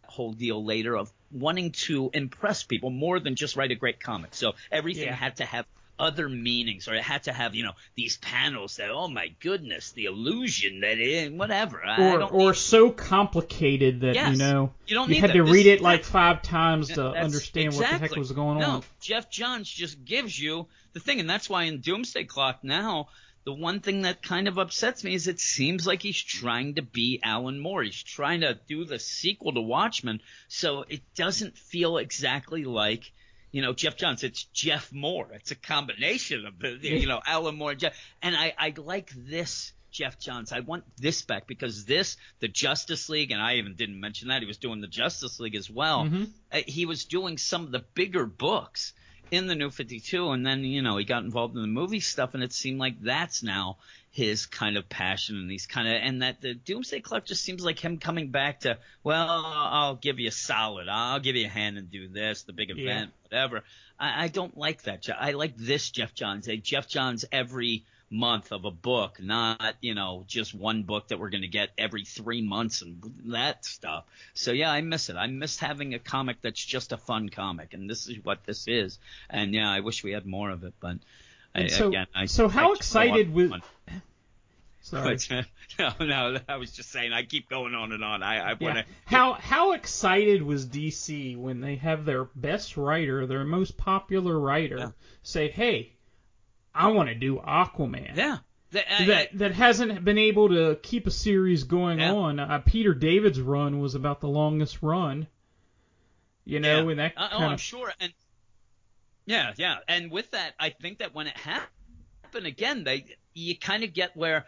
[0.06, 4.34] whole deal later of wanting to impress people more than just write a great comic.
[4.34, 5.14] So everything Yeah.
[5.14, 5.66] had to have
[5.98, 9.92] other meanings or it had to have, you know, these panels that, oh my goodness,
[9.92, 11.84] the illusion that it, whatever.
[11.84, 14.32] I Or, don't or need- so complicated that Yes.
[14.32, 15.34] you know You don't need had that.
[15.34, 18.70] to This- read it like five times to understand what the heck was going no,
[18.70, 18.82] on.
[19.00, 23.08] Geoff Johns just gives you the thing, and that's why in Doomsday Clock now
[23.44, 26.82] the one thing that kind of upsets me is it seems like he's trying to
[26.82, 27.82] be Alan Moore.
[27.82, 33.12] He's trying to do the sequel to Watchmen, so it doesn't feel exactly like
[33.54, 34.24] you know Geoff Johns.
[34.24, 35.28] It's Jeff Moore.
[35.32, 37.92] It's a combination of the you know Alan Moore and Geoff.
[38.20, 40.50] And I I like this Geoff Johns.
[40.50, 44.42] I want this back because this, the Justice League, and I even didn't mention that
[44.42, 46.04] he was doing the Justice League as well.
[46.04, 46.24] Mm-hmm.
[46.50, 48.92] Uh, he was doing some of the bigger books
[49.30, 52.34] in the New 52, and then you know he got involved in the movie stuff,
[52.34, 53.78] and it seemed like that's now
[54.10, 57.64] his kind of passion, and he's kind of and that the Doomsday Clock just seems
[57.64, 61.50] like him coming back to well, I'll give you a solid, I'll give you a
[61.50, 63.38] hand and do this, the big event, Yeah.
[63.38, 63.64] whatever.
[63.98, 65.08] I, I don't like that.
[65.18, 69.94] I like this Geoff Johns, a Geoff Johns every month of a book, not you
[69.94, 74.04] know just one book that we're going to get every three months and that stuff.
[74.34, 75.16] So yeah, I miss it.
[75.16, 78.68] I miss having a comic that's just a fun comic, and this is what this
[78.68, 78.98] is.
[79.28, 80.96] And yeah, I wish we had more of it, but
[81.54, 83.50] I, so, again, I, so how I excited was?
[84.80, 85.18] Sorry.
[85.78, 87.12] No, no, I was just saying.
[87.12, 88.22] I keep going on and on.
[88.22, 88.82] I, I want Yeah.
[88.82, 88.88] to.
[89.06, 94.78] How how excited was DC when they have their best writer, their most popular writer,
[94.78, 94.90] Yeah.
[95.22, 95.93] say, "Hey,
[96.74, 98.38] I want to do Aquaman." Yeah.
[98.72, 102.12] That, I- That that hasn't been able to keep a series going Yeah.
[102.12, 102.40] on.
[102.40, 105.28] Uh, Peter David's run was about the longest run.
[106.44, 106.90] You know, Yeah.
[106.90, 107.92] and that Uh, oh, kind I'm of sure.
[108.00, 108.12] And
[109.26, 109.78] yeah, yeah.
[109.88, 114.16] And with that, I think that when it happened again, they you kind of get
[114.16, 114.44] where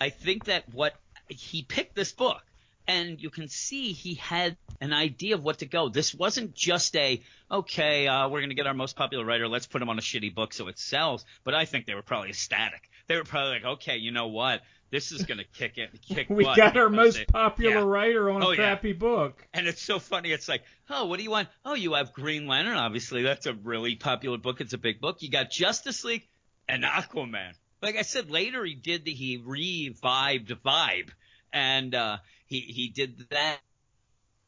[0.00, 0.94] I think that what
[1.28, 2.42] he picked this book,
[2.90, 5.88] and you can see he had an idea of what to go.
[5.88, 9.66] This wasn't just a okay, uh, we're going to get our most popular writer, let's
[9.66, 11.24] put him on a shitty book so it sells.
[11.44, 12.88] But I think they were probably ecstatic.
[13.06, 14.60] They were probably like, okay, you know what?
[14.90, 15.90] This is going to kick it.
[16.08, 17.82] Kick we got our most they- popular yeah.
[17.84, 18.56] writer on Oh, a yeah.
[18.56, 19.46] crappy book.
[19.54, 20.32] And it's so funny.
[20.32, 21.48] It's like, oh, what do you want?
[21.64, 22.76] Oh, you have Green Lantern.
[22.76, 24.60] Obviously, that's a really popular book.
[24.60, 25.22] It's a big book.
[25.22, 26.26] You got Justice League
[26.68, 27.52] and Aquaman.
[27.82, 31.10] Like I said, later he did the, he revived Vibe,
[31.52, 32.18] and uh,
[32.50, 33.60] he he did that.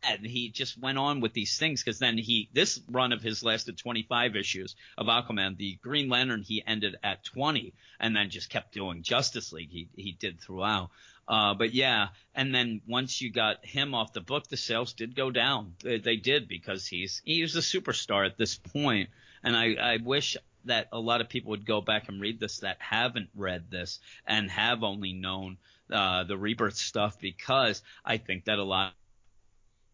[0.04, 3.44] And he just went on with these things because then he this run of his
[3.44, 5.56] lasted 25 issues of Aquaman.
[5.56, 9.70] The Green Lantern he ended at 20, and then just kept doing Justice League.
[9.70, 10.90] He he did throughout.
[11.28, 15.14] Uh, but yeah, and then once you got him off the book, the sales did
[15.14, 15.76] go down.
[15.84, 19.08] They, they did because he's he's a superstar at this point,
[19.44, 22.58] and I I wish that a lot of people would go back and read this
[22.58, 25.58] that haven't read this and have only known
[25.92, 28.94] uh, the rebirth stuff because I think that a lot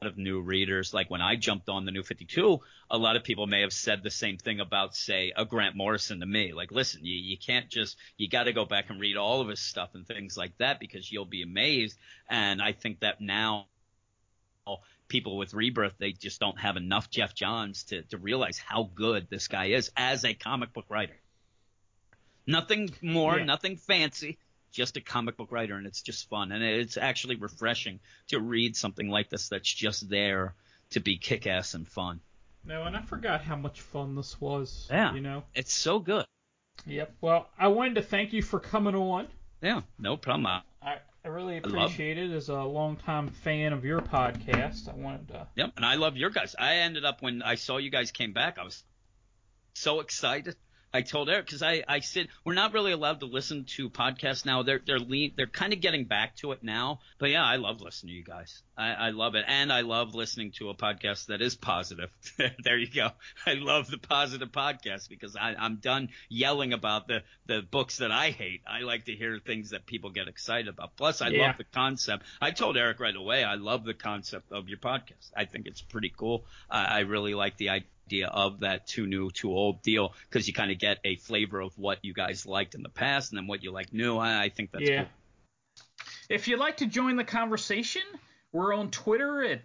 [0.00, 3.46] of new readers, like when I jumped on the new 52, a lot of people
[3.46, 6.52] may have said the same thing about, say, a Grant Morrison to me.
[6.52, 9.48] Like, listen, you, you can't just, you got to go back and read all of
[9.48, 11.98] his stuff and things like that because you'll be amazed.
[12.30, 13.66] And I think that now
[15.08, 19.26] people with rebirth, they just don't have enough Geoff Johns to, to realize how good
[19.30, 21.16] this guy is as a comic book writer.
[22.46, 23.44] Nothing more, Yeah.
[23.44, 24.38] nothing fancy,
[24.72, 26.52] just a comic book writer, and it's just fun.
[26.52, 30.54] And it's actually refreshing to read something like this that's just there
[30.90, 32.20] to be kick ass and fun.
[32.64, 34.86] No, and I forgot how much fun this was.
[34.90, 35.14] Yeah.
[35.14, 35.44] You know.
[35.54, 36.24] It's so good.
[36.86, 37.14] Yep.
[37.20, 39.26] Well, I wanted to thank you for coming on.
[39.62, 40.46] Yeah, no problem.
[40.46, 44.88] I- I, I really appreciate it as a longtime fan of your podcast.
[44.88, 45.48] I wanted to.
[45.56, 46.54] Yep, and I love your guys.
[46.58, 48.82] I ended up when I saw you guys came back, I was
[49.74, 50.54] so excited.
[50.92, 54.46] I told Eric because I I said we're not really allowed to listen to podcasts
[54.46, 54.62] now.
[54.62, 57.00] They're they're lean, they're kind of getting back to it now.
[57.18, 58.62] But yeah, I love listening to you guys.
[58.76, 62.10] I, I love it, and I love listening to a podcast that is positive.
[62.64, 63.10] there you go.
[63.44, 68.12] I love the positive podcast because I, I'm done yelling about the the books that
[68.12, 68.62] I hate.
[68.66, 70.96] I like to hear things that people get excited about.
[70.96, 71.48] Plus, I Yeah.
[71.48, 72.24] love the concept.
[72.40, 73.44] I told Eric right away.
[73.44, 75.32] I love the concept of your podcast.
[75.36, 76.44] I think it's pretty cool.
[76.70, 77.88] I, I really like the idea
[78.24, 81.76] of that too new, too old deal because you kind of get a flavor of
[81.78, 84.16] what you guys liked in the past and then what you like new.
[84.16, 85.04] I, I think that's yeah.
[85.04, 85.08] cool.
[86.28, 88.02] If you'd like to join the conversation,
[88.52, 89.62] we're on Twitter at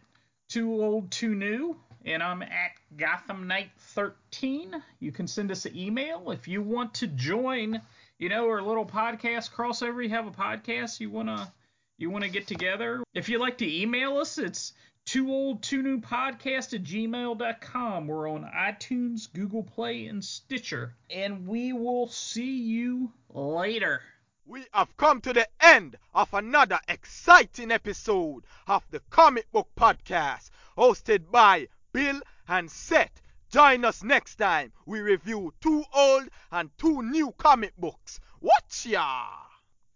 [0.49, 1.75] Too Old Too New,
[2.05, 4.81] and I'm at Gotham Knight 13.
[4.99, 7.81] You can send us an email if you want to join.
[8.19, 10.03] You know, our little podcast crossover.
[10.03, 11.51] You have a podcast you wanna
[11.97, 13.03] you wanna get together.
[13.13, 14.73] If you'd like to email us, it's
[15.05, 18.07] too old too new podcast at gmail.com.
[18.07, 20.95] We're on iTunes, Google Play, and Stitcher.
[21.09, 24.01] And we will see you later.
[24.45, 30.49] We have come to the end of another exciting episode of the Comic Book Podcast,
[30.77, 33.21] hosted by Bill and Seth.
[33.49, 34.73] Join us next time.
[34.85, 38.19] We review two old and two new comic books.
[38.41, 39.27] Watch ya!